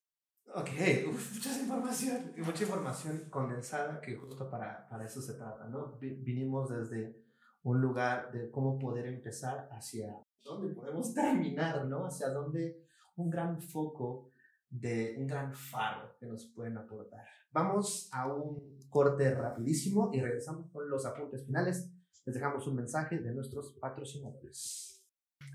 Ok, 0.55 0.69
uf, 1.09 1.35
mucha 1.35 1.59
información. 1.59 2.33
Mucha 2.37 2.63
información 2.63 3.29
condensada 3.29 3.99
que 4.01 4.15
justo 4.15 4.49
para, 4.49 4.87
para 4.89 5.05
eso 5.05 5.21
se 5.21 5.33
trata, 5.35 5.67
¿no? 5.67 5.97
Vi- 5.99 6.15
vinimos 6.23 6.69
desde 6.69 7.21
un 7.63 7.81
lugar 7.81 8.31
de 8.31 8.49
cómo 8.49 8.79
poder 8.79 9.07
empezar 9.07 9.67
hacia 9.71 10.17
dónde 10.43 10.73
podemos 10.73 11.13
terminar, 11.13 11.85
¿no? 11.85 12.05
Hacia 12.05 12.29
dónde 12.29 12.81
un 13.17 13.29
gran 13.29 13.61
foco 13.61 14.31
de 14.69 15.15
un 15.17 15.27
gran 15.27 15.53
faro 15.53 16.15
que 16.19 16.25
nos 16.25 16.45
pueden 16.55 16.77
aportar. 16.77 17.25
Vamos 17.51 18.09
a 18.11 18.27
un 18.27 18.77
corte 18.89 19.33
rapidísimo 19.33 20.11
y 20.13 20.21
regresamos 20.21 20.69
con 20.71 20.89
los 20.89 21.05
apuntes 21.05 21.45
finales. 21.45 21.91
Les 22.25 22.35
dejamos 22.35 22.67
un 22.67 22.75
mensaje 22.75 23.19
de 23.19 23.33
nuestros 23.33 23.77
patrocinadores. 23.79 25.05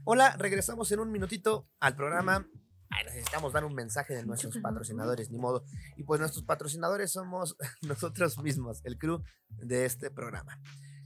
Hola, 0.04 0.36
regresamos 0.38 0.90
en 0.92 1.00
un 1.00 1.12
minutito 1.12 1.68
al 1.80 1.94
programa 1.94 2.46
Ay, 2.94 3.06
necesitamos 3.06 3.54
dar 3.54 3.64
un 3.64 3.74
mensaje 3.74 4.14
de 4.14 4.24
nuestros 4.26 4.58
patrocinadores, 4.62 5.30
ni 5.30 5.38
modo. 5.38 5.64
Y 5.96 6.04
pues 6.04 6.20
nuestros 6.20 6.44
patrocinadores 6.44 7.10
somos 7.10 7.56
nosotros 7.82 8.38
mismos, 8.38 8.80
el 8.84 8.98
crew 8.98 9.22
de 9.48 9.86
este 9.86 10.10
programa. 10.10 10.60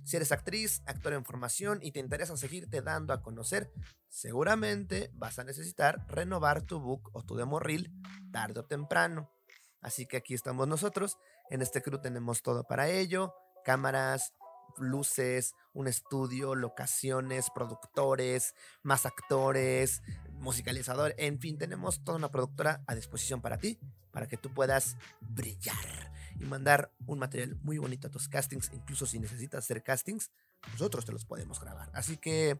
Si 0.07 0.16
eres 0.16 0.31
actriz, 0.31 0.83
actor 0.87 1.14
en 1.14 1.25
formación 1.25 1.81
y 1.83 1.90
te 1.90 1.99
interesa 1.99 2.37
seguirte 2.37 2.81
dando 2.81 3.12
a 3.12 3.23
conocer, 3.23 3.73
seguramente 4.09 5.11
vas 5.14 5.40
a 5.40 5.45
necesitar 5.45 6.07
renovar 6.07 6.62
tu 6.62 6.79
book 6.79 7.11
o 7.12 7.25
tu 7.25 7.35
demo 7.35 7.59
reel 7.59 7.92
tarde 8.31 8.61
o 8.61 8.64
temprano. 8.64 9.33
Así 9.81 10.07
que 10.07 10.19
aquí 10.19 10.33
estamos 10.33 10.69
nosotros. 10.69 11.19
En 11.51 11.61
este 11.61 11.83
crew 11.83 12.01
tenemos 12.01 12.42
todo 12.42 12.62
para 12.62 12.88
ello: 12.88 13.35
cámaras, 13.64 14.33
luces, 14.79 15.55
un 15.73 15.88
estudio, 15.88 16.55
locaciones, 16.55 17.51
productores, 17.53 18.55
más 18.85 19.07
actores, 19.07 20.03
musicalizador, 20.35 21.16
en 21.19 21.40
fin, 21.40 21.59
tenemos 21.59 22.05
toda 22.05 22.16
una 22.16 22.31
productora 22.31 22.85
a 22.87 22.95
disposición 22.95 23.42
para 23.42 23.59
ti, 23.59 23.81
para 24.12 24.29
que 24.29 24.37
tú 24.37 24.55
puedas 24.55 24.97
brillar 25.21 26.14
y 26.38 26.44
mandar 26.44 26.92
un 27.07 27.18
material 27.18 27.57
muy 27.62 27.79
bonito 27.79 28.09
a 28.09 28.11
tus 28.11 28.29
castings, 28.29 28.70
incluso 28.72 29.07
si 29.07 29.18
necesitas 29.18 29.64
hacer 29.64 29.83
castings, 29.83 30.31
nosotros 30.72 31.05
te 31.05 31.12
los 31.12 31.25
podemos 31.25 31.61
grabar. 31.61 31.90
Así 31.94 32.16
que, 32.16 32.59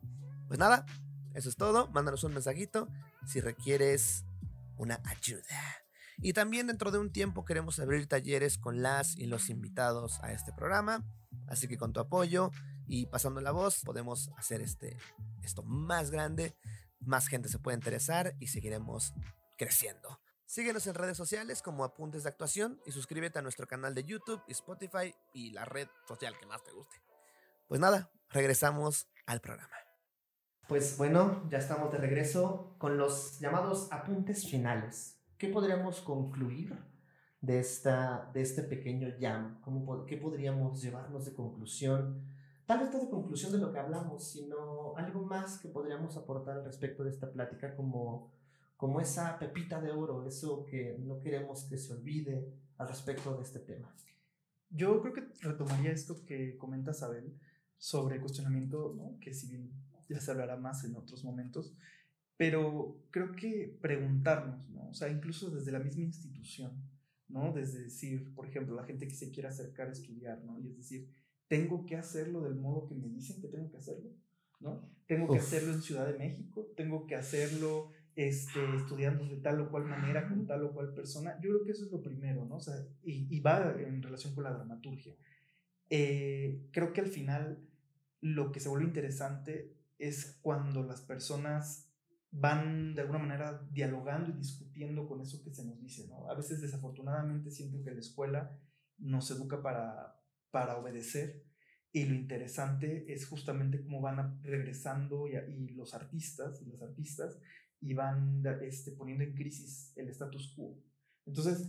pues 0.49 0.59
nada, 0.59 0.87
eso 1.35 1.49
es 1.49 1.57
todo, 1.57 1.89
mándanos 1.89 2.25
un 2.25 2.33
mensajito 2.33 2.89
si 3.27 3.41
requieres 3.41 4.25
una 4.77 5.01
ayuda. 5.05 5.43
Y 6.19 6.33
también 6.33 6.67
dentro 6.67 6.91
de 6.91 6.99
un 6.99 7.12
tiempo 7.12 7.45
queremos 7.45 7.79
abrir 7.79 8.07
talleres 8.07 8.57
con 8.59 8.83
las 8.83 9.17
y 9.17 9.27
los 9.27 9.51
invitados 9.51 10.19
a 10.23 10.33
este 10.33 10.53
programa. 10.53 11.05
Así 11.47 11.69
que 11.69 11.77
con 11.77 11.93
tu 11.93 12.01
apoyo 12.01 12.51
y 12.87 13.07
pasando 13.07 13.41
la 13.41 13.51
voz 13.51 13.83
podemos 13.85 14.31
hacer 14.39 14.62
este, 14.62 14.97
esto 15.43 15.62
más 15.62 16.11
grande, 16.11 16.57
más 17.01 17.29
gente 17.29 17.49
se 17.49 17.59
puede 17.59 17.77
interesar 17.77 18.35
y 18.39 18.47
seguiremos 18.47 19.12
creciendo. 19.59 20.21
Síguenos 20.47 20.87
en 20.87 20.95
redes 20.95 21.17
sociales 21.17 21.61
como 21.61 21.83
Apuntes 21.83 22.23
de 22.23 22.29
Actuación 22.29 22.81
y 22.87 22.93
suscríbete 22.93 23.41
a 23.41 23.43
nuestro 23.43 23.67
canal 23.67 23.97
de 23.97 24.05
YouTube 24.05 24.41
Spotify 24.47 25.13
y 25.35 25.51
la 25.51 25.65
red 25.65 25.89
social 26.07 26.39
que 26.39 26.47
más 26.47 26.63
te 26.63 26.71
guste. 26.71 27.03
Pues 27.67 27.81
nada, 27.81 28.13
regresamos 28.31 29.09
al 29.27 29.41
programa. 29.41 29.75
Pues 30.69 30.97
bueno, 30.99 31.43
ya 31.51 31.59
estamos 31.59 31.91
de 31.91 31.99
regreso 31.99 32.77
con 32.79 32.97
los 32.97 33.41
llamados 33.41 33.89
apuntes 33.91 34.49
finales. 34.49 35.21
¿Qué 35.37 35.49
podríamos 35.49 36.01
concluir 36.01 36.79
de, 37.41 37.59
esta, 37.59 38.31
de 38.33 38.43
este 38.43 38.63
pequeño 38.63 39.09
jam? 39.21 39.61
¿Cómo, 39.63 40.07
¿Qué 40.07 40.17
podríamos 40.17 40.81
llevarnos 40.81 41.25
de 41.25 41.35
conclusión? 41.35 42.25
Tal 42.67 42.79
vez 42.81 42.93
no 42.93 43.01
de 43.01 43.11
conclusión 43.11 43.51
de 43.51 43.59
lo 43.59 43.73
que 43.73 43.81
hablamos, 43.81 44.31
sino 44.31 44.97
algo 44.97 45.23
más 45.23 45.59
que 45.59 45.69
podríamos 45.69 46.17
aportar 46.17 46.59
al 46.59 46.65
respecto 46.65 47.03
de 47.03 47.11
esta 47.11 47.33
plática 47.33 47.75
como 47.75 48.36
como 48.77 49.01
esa 49.01 49.39
pepita 49.39 49.81
de 49.81 49.91
oro, 49.91 50.27
eso 50.27 50.65
que 50.67 50.97
no 50.99 51.21
queremos 51.21 51.65
que 51.65 51.79
se 51.79 51.93
olvide 51.93 52.47
al 52.77 52.89
respecto 52.89 53.35
de 53.37 53.43
este 53.43 53.61
tema. 53.61 53.95
Yo 54.71 55.01
creo 55.01 55.15
que 55.15 55.25
retomaría 55.41 55.93
esto 55.93 56.25
que 56.25 56.57
comenta 56.59 56.93
Abel 57.03 57.39
sobre 57.79 58.21
cuestionamiento, 58.21 58.95
¿no? 58.97 59.19
que 59.21 59.33
si 59.33 59.49
bien 59.49 59.71
ya 60.09 60.21
se 60.21 60.31
hablará 60.31 60.57
más 60.57 60.85
en 60.85 60.97
otros 60.97 61.25
momentos, 61.25 61.75
pero 62.37 63.01
creo 63.11 63.33
que 63.33 63.79
preguntarnos, 63.81 64.69
¿no? 64.71 64.89
o 64.89 64.95
sea, 64.95 65.09
incluso 65.09 65.51
desde 65.51 65.73
la 65.73 65.79
misma 65.79 66.05
institución, 66.05 66.73
¿no? 67.29 67.53
Desde 67.53 67.83
decir, 67.83 68.33
por 68.35 68.47
ejemplo, 68.47 68.75
la 68.75 68.85
gente 68.85 69.09
que 69.09 69.15
se 69.15 69.31
quiere 69.31 69.49
acercar 69.49 69.89
a 69.89 69.93
estudiar, 69.93 70.45
¿no? 70.45 70.61
Y 70.61 70.69
es 70.69 70.77
decir, 70.77 71.09
tengo 71.49 71.87
que 71.87 71.97
hacerlo 71.97 72.43
del 72.43 72.55
modo 72.55 72.87
que 72.87 72.95
me 72.95 73.09
dicen 73.09 73.41
que 73.41 73.49
tengo 73.49 73.71
que 73.71 73.79
hacerlo, 73.79 74.11
¿no? 74.61 74.89
Tengo 75.07 75.29
que 75.29 75.39
hacerlo 75.39 75.73
en 75.73 75.83
Ciudad 75.83 76.07
de 76.07 76.19
México, 76.19 76.73
tengo 76.77 77.07
que 77.07 77.17
hacerlo 77.17 77.91
este, 78.16 78.61
estudiando 78.74 79.26
de 79.26 79.37
tal 79.37 79.61
o 79.61 79.70
cual 79.70 79.85
manera 79.85 80.26
con 80.26 80.46
tal 80.46 80.64
o 80.64 80.72
cual 80.72 80.94
persona. 80.94 81.38
Yo 81.42 81.50
creo 81.50 81.64
que 81.64 81.72
eso 81.72 81.85
es 81.85 81.92
lo 81.92 82.02
primero, 82.02 82.46
¿no? 82.46 82.57
O 82.57 82.61
sea, 82.61 82.74
y, 83.05 83.38
va 83.40 83.76
en 83.79 84.02
relación 84.02 84.35
con 84.35 84.44
la 84.44 84.55
dramaturgia. 84.55 85.14
Eh, 85.90 86.66
creo 86.72 86.94
que 86.94 87.02
al 87.02 87.09
final 87.09 87.68
lo 88.22 88.50
que 88.52 88.61
se 88.61 88.70
vuelve 88.70 88.87
interesante 88.87 89.76
es 89.98 90.38
cuando 90.40 90.83
las 90.83 91.02
personas 91.02 91.92
van 92.31 92.94
de 92.94 93.02
alguna 93.02 93.18
manera 93.18 93.62
dialogando 93.70 94.31
y 94.31 94.38
discutiendo 94.38 95.07
con 95.07 95.20
eso 95.20 95.42
que 95.44 95.52
se 95.52 95.64
nos 95.64 95.79
dice, 95.79 96.09
¿no? 96.09 96.31
A 96.31 96.35
veces 96.35 96.62
desafortunadamente 96.62 97.50
siento 97.50 97.83
que 97.85 97.92
la 97.92 98.00
escuela 98.00 98.59
nos 98.98 99.31
educa 99.31 99.62
para, 99.62 100.18
para 100.50 100.79
obedecer 100.79 101.44
y 101.92 102.07
lo 102.07 102.14
interesante 102.14 103.12
es 103.12 103.26
justamente 103.26 103.83
cómo 103.83 104.00
van 104.00 104.42
regresando 104.42 105.29
y, 105.29 105.37
y 105.37 105.68
los 105.74 105.94
artistas 105.94 106.62
y 106.62 106.70
las 106.70 106.83
artistas 106.83 107.38
y 107.81 107.95
van 107.95 108.43
este, 108.62 108.93
poniendo 108.93 109.25
en 109.25 109.35
crisis 109.35 109.93
el 109.97 110.09
status 110.09 110.53
quo. 110.57 110.83
Entonces, 111.27 111.69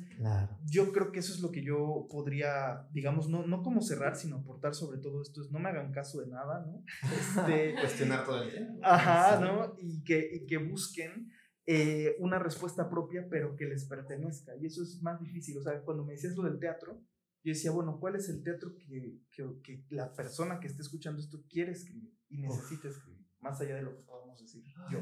yo 0.65 0.93
creo 0.93 1.12
que 1.12 1.20
eso 1.20 1.34
es 1.34 1.39
lo 1.39 1.52
que 1.52 1.63
yo 1.63 2.08
podría, 2.12 2.88
digamos, 2.91 3.28
no, 3.28 3.46
no 3.48 3.63
como 3.63 3.82
cerrar, 3.82 4.15
sino 4.15 4.38
aportar 4.38 4.76
sobre 4.76 5.00
todo 5.00 5.20
esto, 5.24 5.41
es 5.41 5.52
no 5.52 5.58
me 5.58 5.70
hagan 5.70 5.91
caso 5.91 6.22
de 6.22 6.28
nada, 6.28 6.63
¿no? 6.63 6.84
Este, 7.12 7.74
Cuestionar 7.74 8.24
todo 8.24 8.43
el 8.43 8.52
tiempo. 8.52 8.80
Ajá, 8.84 9.39
¿no? 9.39 9.76
Y 9.80 10.04
que, 10.04 10.30
y 10.32 10.46
que 10.46 10.58
busquen 10.58 11.32
eh, 11.65 12.15
una 12.20 12.38
respuesta 12.38 12.88
propia, 12.88 13.28
pero 13.32 13.56
que 13.56 13.65
les 13.65 13.86
pertenezca. 13.86 14.56
Y 14.56 14.67
eso 14.67 14.84
es 14.84 15.02
más 15.02 15.20
difícil. 15.20 15.58
O 15.58 15.63
sea, 15.63 15.82
cuando 15.82 16.06
me 16.06 16.13
decías 16.13 16.36
lo 16.36 16.43
del 16.43 16.60
teatro, 16.60 17.02
yo 17.43 17.54
decía, 17.54 17.72
bueno, 17.72 18.00
¿cuál 18.00 18.15
es 18.15 18.30
el 18.30 18.43
teatro 18.43 18.76
que, 18.76 19.22
que, 19.32 19.43
que 19.63 19.86
la 19.89 20.13
persona 20.13 20.60
que 20.60 20.67
esté 20.67 20.84
escuchando 20.84 21.20
esto 21.20 21.43
quiere 21.50 21.72
escribir 21.72 22.13
y 22.30 22.38
necesita 22.38 22.89
escribir? 22.89 23.26
Más 23.39 23.60
allá 23.60 23.76
de 23.76 23.82
lo 23.82 23.96
que 23.96 24.04
podamos 24.04 24.39
decir 24.39 24.63
yo. 24.91 25.00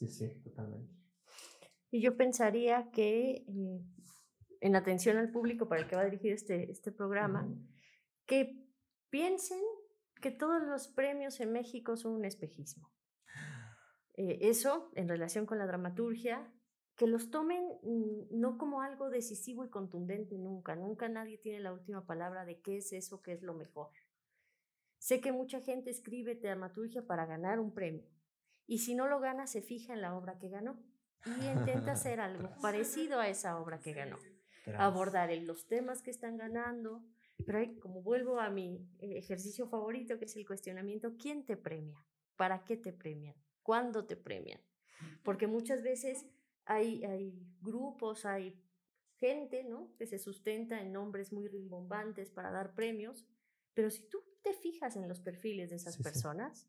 Sí, 0.00 0.08
sí, 0.08 0.40
totalmente. 0.42 0.90
Y 1.90 2.00
yo 2.00 2.16
pensaría 2.16 2.90
que 2.90 3.44
eh, 3.46 3.84
en 4.60 4.76
atención 4.76 5.18
al 5.18 5.30
público 5.30 5.68
para 5.68 5.82
el 5.82 5.88
que 5.88 5.96
va 5.96 6.02
a 6.02 6.06
dirigir 6.06 6.32
este, 6.32 6.70
este 6.70 6.90
programa, 6.90 7.46
que 8.24 8.64
piensen 9.10 9.60
que 10.22 10.30
todos 10.30 10.62
los 10.62 10.88
premios 10.88 11.38
en 11.40 11.52
México 11.52 11.98
son 11.98 12.12
un 12.12 12.24
espejismo. 12.24 12.90
Eh, 14.16 14.38
eso, 14.42 14.90
en 14.94 15.08
relación 15.08 15.44
con 15.44 15.58
la 15.58 15.66
dramaturgia, 15.66 16.50
que 16.96 17.06
los 17.06 17.30
tomen 17.30 17.62
mm, 17.82 18.38
no 18.40 18.56
como 18.56 18.80
algo 18.80 19.10
decisivo 19.10 19.66
y 19.66 19.70
contundente 19.70 20.38
nunca. 20.38 20.76
Nunca 20.76 21.10
nadie 21.10 21.36
tiene 21.36 21.60
la 21.60 21.74
última 21.74 22.06
palabra 22.06 22.46
de 22.46 22.60
qué 22.60 22.78
es 22.78 22.92
eso, 22.94 23.20
qué 23.20 23.32
es 23.32 23.42
lo 23.42 23.52
mejor. 23.52 23.90
Sé 24.98 25.20
que 25.20 25.32
mucha 25.32 25.60
gente 25.60 25.90
escribe 25.90 26.36
dramaturgia 26.36 27.06
para 27.06 27.26
ganar 27.26 27.60
un 27.60 27.74
premio 27.74 28.06
y 28.70 28.78
si 28.78 28.94
no 28.94 29.08
lo 29.08 29.18
gana, 29.18 29.48
se 29.48 29.62
fija 29.62 29.94
en 29.94 30.00
la 30.00 30.14
obra 30.14 30.38
que 30.38 30.48
ganó 30.48 30.80
y 31.26 31.44
intenta 31.58 31.90
hacer 31.90 32.20
algo 32.20 32.50
parecido 32.62 33.18
a 33.18 33.28
esa 33.28 33.58
obra 33.58 33.80
que 33.80 33.92
ganó. 33.92 34.16
Abordar 34.78 35.36
los 35.38 35.66
temas 35.66 36.02
que 36.02 36.12
están 36.12 36.36
ganando. 36.36 37.04
Pero 37.44 37.58
como 37.80 38.00
vuelvo 38.00 38.38
a 38.38 38.48
mi 38.48 38.88
eh, 39.00 39.18
ejercicio 39.18 39.66
favorito, 39.66 40.20
que 40.20 40.26
es 40.26 40.36
el 40.36 40.46
cuestionamiento, 40.46 41.16
¿quién 41.18 41.44
te 41.44 41.56
premia? 41.56 41.98
¿Para 42.36 42.62
qué 42.62 42.76
te 42.76 42.92
premian? 42.92 43.34
¿Cuándo 43.64 44.06
te 44.06 44.14
premian? 44.14 44.60
Porque 45.24 45.48
muchas 45.48 45.82
veces 45.82 46.26
hay, 46.64 47.04
hay 47.04 47.42
grupos, 47.60 48.24
hay 48.24 48.62
gente, 49.16 49.64
¿no? 49.64 49.96
Que 49.96 50.06
se 50.06 50.20
sustenta 50.20 50.80
en 50.80 50.92
nombres 50.92 51.32
muy 51.32 51.48
rimbombantes 51.48 52.30
para 52.30 52.52
dar 52.52 52.76
premios, 52.76 53.26
pero 53.74 53.90
si 53.90 54.08
tú 54.08 54.22
te 54.42 54.52
fijas 54.52 54.94
en 54.94 55.08
los 55.08 55.18
perfiles 55.18 55.70
de 55.70 55.76
esas 55.76 55.96
personas, 55.96 56.68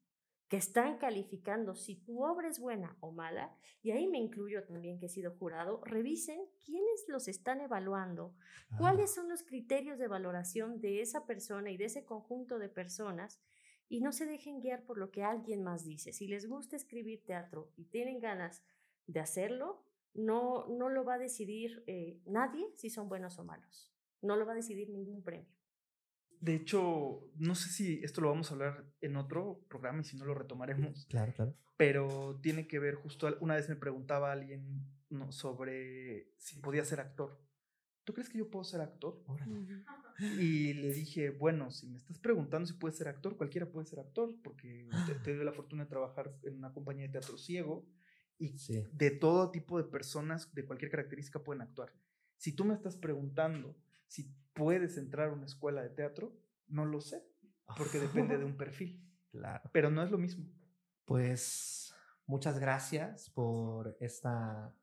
que 0.52 0.58
están 0.58 0.98
calificando 0.98 1.76
si 1.76 1.96
tu 1.96 2.26
obra 2.26 2.50
es 2.50 2.60
buena 2.60 2.98
o 3.00 3.14
mala, 3.14 3.56
y 3.82 3.92
ahí 3.92 4.06
me 4.06 4.18
incluyo 4.18 4.66
también 4.66 5.00
que 5.00 5.06
he 5.06 5.10
sido 5.10 5.32
jurado, 5.38 5.82
revisen 5.86 6.42
quiénes 6.66 7.06
los 7.08 7.30
están 7.30 7.62
evaluando, 7.62 8.36
cuáles 8.78 9.12
ah. 9.12 9.16
son 9.16 9.30
los 9.30 9.44
criterios 9.44 9.98
de 9.98 10.10
valoración 10.10 10.82
de 10.82 11.00
esa 11.00 11.26
persona 11.26 11.72
y 11.72 11.78
de 11.78 11.86
ese 11.86 12.04
conjunto 12.04 12.60
de 12.60 12.68
personas, 12.68 13.40
y 13.88 14.02
no 14.02 14.12
se 14.12 14.26
dejen 14.26 14.60
guiar 14.60 14.84
por 14.84 14.98
lo 14.98 15.10
que 15.10 15.24
alguien 15.24 15.64
más 15.64 15.86
dice. 15.86 16.12
Si 16.12 16.28
les 16.28 16.46
gusta 16.50 16.76
escribir 16.76 17.24
teatro 17.24 17.72
y 17.78 17.86
tienen 17.86 18.20
ganas 18.20 18.62
de 19.08 19.22
hacerlo, 19.22 19.86
no, 20.14 20.68
no 20.68 20.90
lo 20.90 21.06
va 21.06 21.14
a 21.14 21.18
decidir 21.18 21.82
eh, 21.88 22.20
nadie 22.26 22.68
si 22.76 22.90
son 22.90 23.08
buenos 23.08 23.40
o 23.40 23.46
malos. 23.46 23.90
No 24.22 24.36
lo 24.36 24.46
va 24.46 24.52
a 24.52 24.56
decidir 24.56 24.90
ningún 24.90 25.24
premio. 25.24 25.61
De 26.42 26.56
hecho, 26.56 27.32
no 27.38 27.56
sé 27.56 27.70
si 27.70 28.04
esto 28.04 28.20
lo 28.20 28.30
vamos 28.30 28.50
a 28.50 28.56
hablar 28.56 28.86
en 29.00 29.16
otro 29.16 29.64
programa 29.70 30.02
y 30.02 30.04
si 30.04 30.18
no 30.18 30.26
lo 30.26 30.34
retomaremos. 30.34 31.06
Claro, 31.06 31.34
claro. 31.34 31.56
Pero 31.78 32.40
tiene 32.42 32.68
que 32.68 32.80
ver 32.80 32.96
justo, 32.96 33.38
una 33.40 33.56
vez 33.56 33.70
me 33.70 33.76
preguntaba 33.76 34.32
alguien 34.32 34.86
sobre 35.30 36.34
si 36.38 36.58
podía 36.58 36.84
ser 36.84 37.00
actor. 37.00 37.40
¿Tú 38.04 38.14
crees 38.14 38.30
que 38.30 38.40
yo 38.40 38.50
puedo 38.50 38.64
ser 38.64 38.82
actor? 38.82 39.24
Y 40.40 40.74
le 40.74 40.94
dije, 40.94 41.30
bueno, 41.30 41.72
si 41.72 41.88
me 41.88 41.98
estás 41.98 42.18
preguntando 42.20 42.68
si 42.68 42.74
puedes 42.74 42.98
ser 42.98 43.08
actor, 43.08 43.38
cualquiera 43.38 43.70
puede 43.70 43.86
ser 43.86 44.00
actor, 44.00 44.36
porque 44.44 44.88
te, 45.24 45.36
doy 45.36 45.46
la 45.46 45.54
fortuna 45.54 45.84
de 45.84 45.90
trabajar 45.90 46.36
en 46.44 46.58
una 46.58 46.74
compañía 46.74 47.06
de 47.06 47.12
teatro 47.12 47.38
ciego 47.38 47.88
y 48.40 48.56
de 48.94 49.12
todo 49.12 49.52
tipo 49.52 49.78
de 49.78 49.84
personas 49.84 50.54
de 50.54 50.66
cualquier 50.66 50.90
característica 50.90 51.44
pueden 51.44 51.62
actuar. 51.62 51.94
Si 52.38 52.54
tú 52.54 52.66
me 52.66 52.74
estás 52.74 52.98
preguntando 52.98 53.76
si 54.12 54.36
puedes 54.54 54.98
entrar 54.98 55.30
a 55.30 55.34
una 55.34 55.46
escuela 55.46 55.82
de 55.82 55.90
teatro, 55.90 56.38
no 56.68 56.84
lo 56.84 57.00
sé, 57.00 57.26
porque 57.78 57.98
depende 57.98 58.38
de 58.38 58.46
un 58.46 58.58
perfil. 58.58 59.08
Claro. 59.32 59.70
Pero 59.72 59.90
no 59.90 60.04
es 60.04 60.12
lo 60.12 60.18
mismo. 60.18 60.46
Pues 61.06 61.96
muchas 62.26 62.60
gracias 62.60 63.30
por 63.30 63.96
esta 64.02 64.76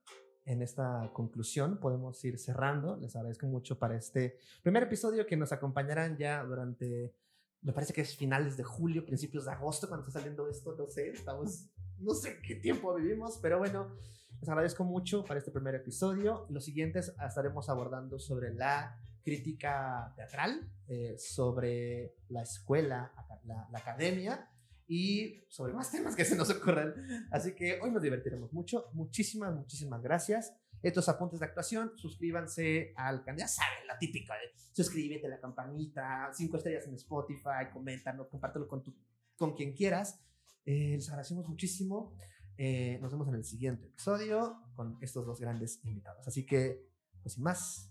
en 0.47 0.63
esta 0.63 1.11
conclusión 1.13 1.79
podemos 1.81 2.25
ir 2.25 2.39
cerrando. 2.39 2.97
Les 2.97 3.15
agradezco 3.15 3.47
mucho 3.47 3.79
para 3.79 3.95
este 3.95 4.39
primer 4.63 4.85
episodio 4.85 5.27
que 5.27 5.37
nos 5.37 5.53
acompañarán 5.53 6.17
ya 6.17 6.43
durante, 6.43 7.15
me 7.61 7.75
parece 7.75 7.93
que 7.93 8.01
es 8.01 8.17
finales 8.17 8.57
de 8.57 8.65
julio, 8.65 9.05
principios 9.05 9.45
de 9.45 9.53
agosto, 9.53 9.87
cuando 9.87 10.07
está 10.07 10.19
saliendo 10.19 10.49
esto, 10.49 10.75
no 10.79 10.87
sé, 10.87 11.11
estamos, 11.11 11.69
no 11.99 12.15
sé 12.15 12.41
qué 12.41 12.55
tiempo 12.55 12.95
vivimos, 12.95 13.39
pero 13.43 13.59
bueno, 13.59 13.95
les 14.41 14.49
agradezco 14.49 14.83
mucho 14.83 15.27
para 15.27 15.39
este 15.39 15.51
primer 15.51 15.75
episodio. 15.75 16.47
Los 16.49 16.65
siguientes 16.65 17.15
estaremos 17.23 17.69
abordando 17.69 18.19
sobre 18.19 18.55
la 18.55 18.99
crítica 19.29 20.13
teatral, 20.17 20.71
eh, 20.89 21.17
sobre 21.19 22.15
la 22.29 22.43
escuela, 22.43 23.13
la, 23.45 23.69
la 23.71 23.79
academia 23.79 24.49
y 24.87 25.45
sobre 25.49 25.75
más 25.75 25.91
temas 25.91 26.17
que 26.17 26.25
se 26.25 26.35
nos 26.35 26.49
ocurran. 26.51 26.95
Así 27.31 27.55
que 27.55 27.79
hoy 27.81 27.91
nos 27.91 28.03
divertiremos 28.03 28.53
mucho. 28.53 28.87
Muchísimas, 28.95 29.55
muchísimas 29.55 30.03
gracias. 30.03 30.55
Estos 30.83 31.09
apuntes 31.09 31.41
de 31.41 31.47
actuación, 31.47 31.93
suscríbanse 31.97 32.93
al 32.97 33.25
canal, 33.25 33.41
ya 33.41 33.49
saben, 33.49 33.87
la 33.87 33.99
típica 33.99 34.35
de 34.35 34.53
suscríbete, 34.73 35.29
la 35.29 35.41
campanita, 35.41 36.31
cinco 36.33 36.57
estrellas 36.57 36.87
en 36.87 36.95
Spotify, 36.95 37.69
coméntanos, 37.73 38.29
compártelo 38.29 38.69
con, 38.69 38.83
tu, 38.83 38.95
con 39.37 39.55
quien 39.55 39.73
quieras. 39.75 40.21
Eh, 40.65 40.95
les 40.95 41.09
agradecemos 41.09 41.49
muchísimo. 41.49 42.17
Eh, 42.57 42.99
nos 43.03 43.11
vemos 43.11 43.29
en 43.29 43.35
el 43.35 43.45
siguiente 43.45 43.87
episodio 43.87 44.63
con 44.75 44.97
estos 45.01 45.27
dos 45.27 45.41
grandes 45.41 45.81
invitados. 45.85 46.27
Así 46.27 46.47
que, 46.47 46.87
pues 47.23 47.35
sin 47.35 47.43
más, 47.43 47.91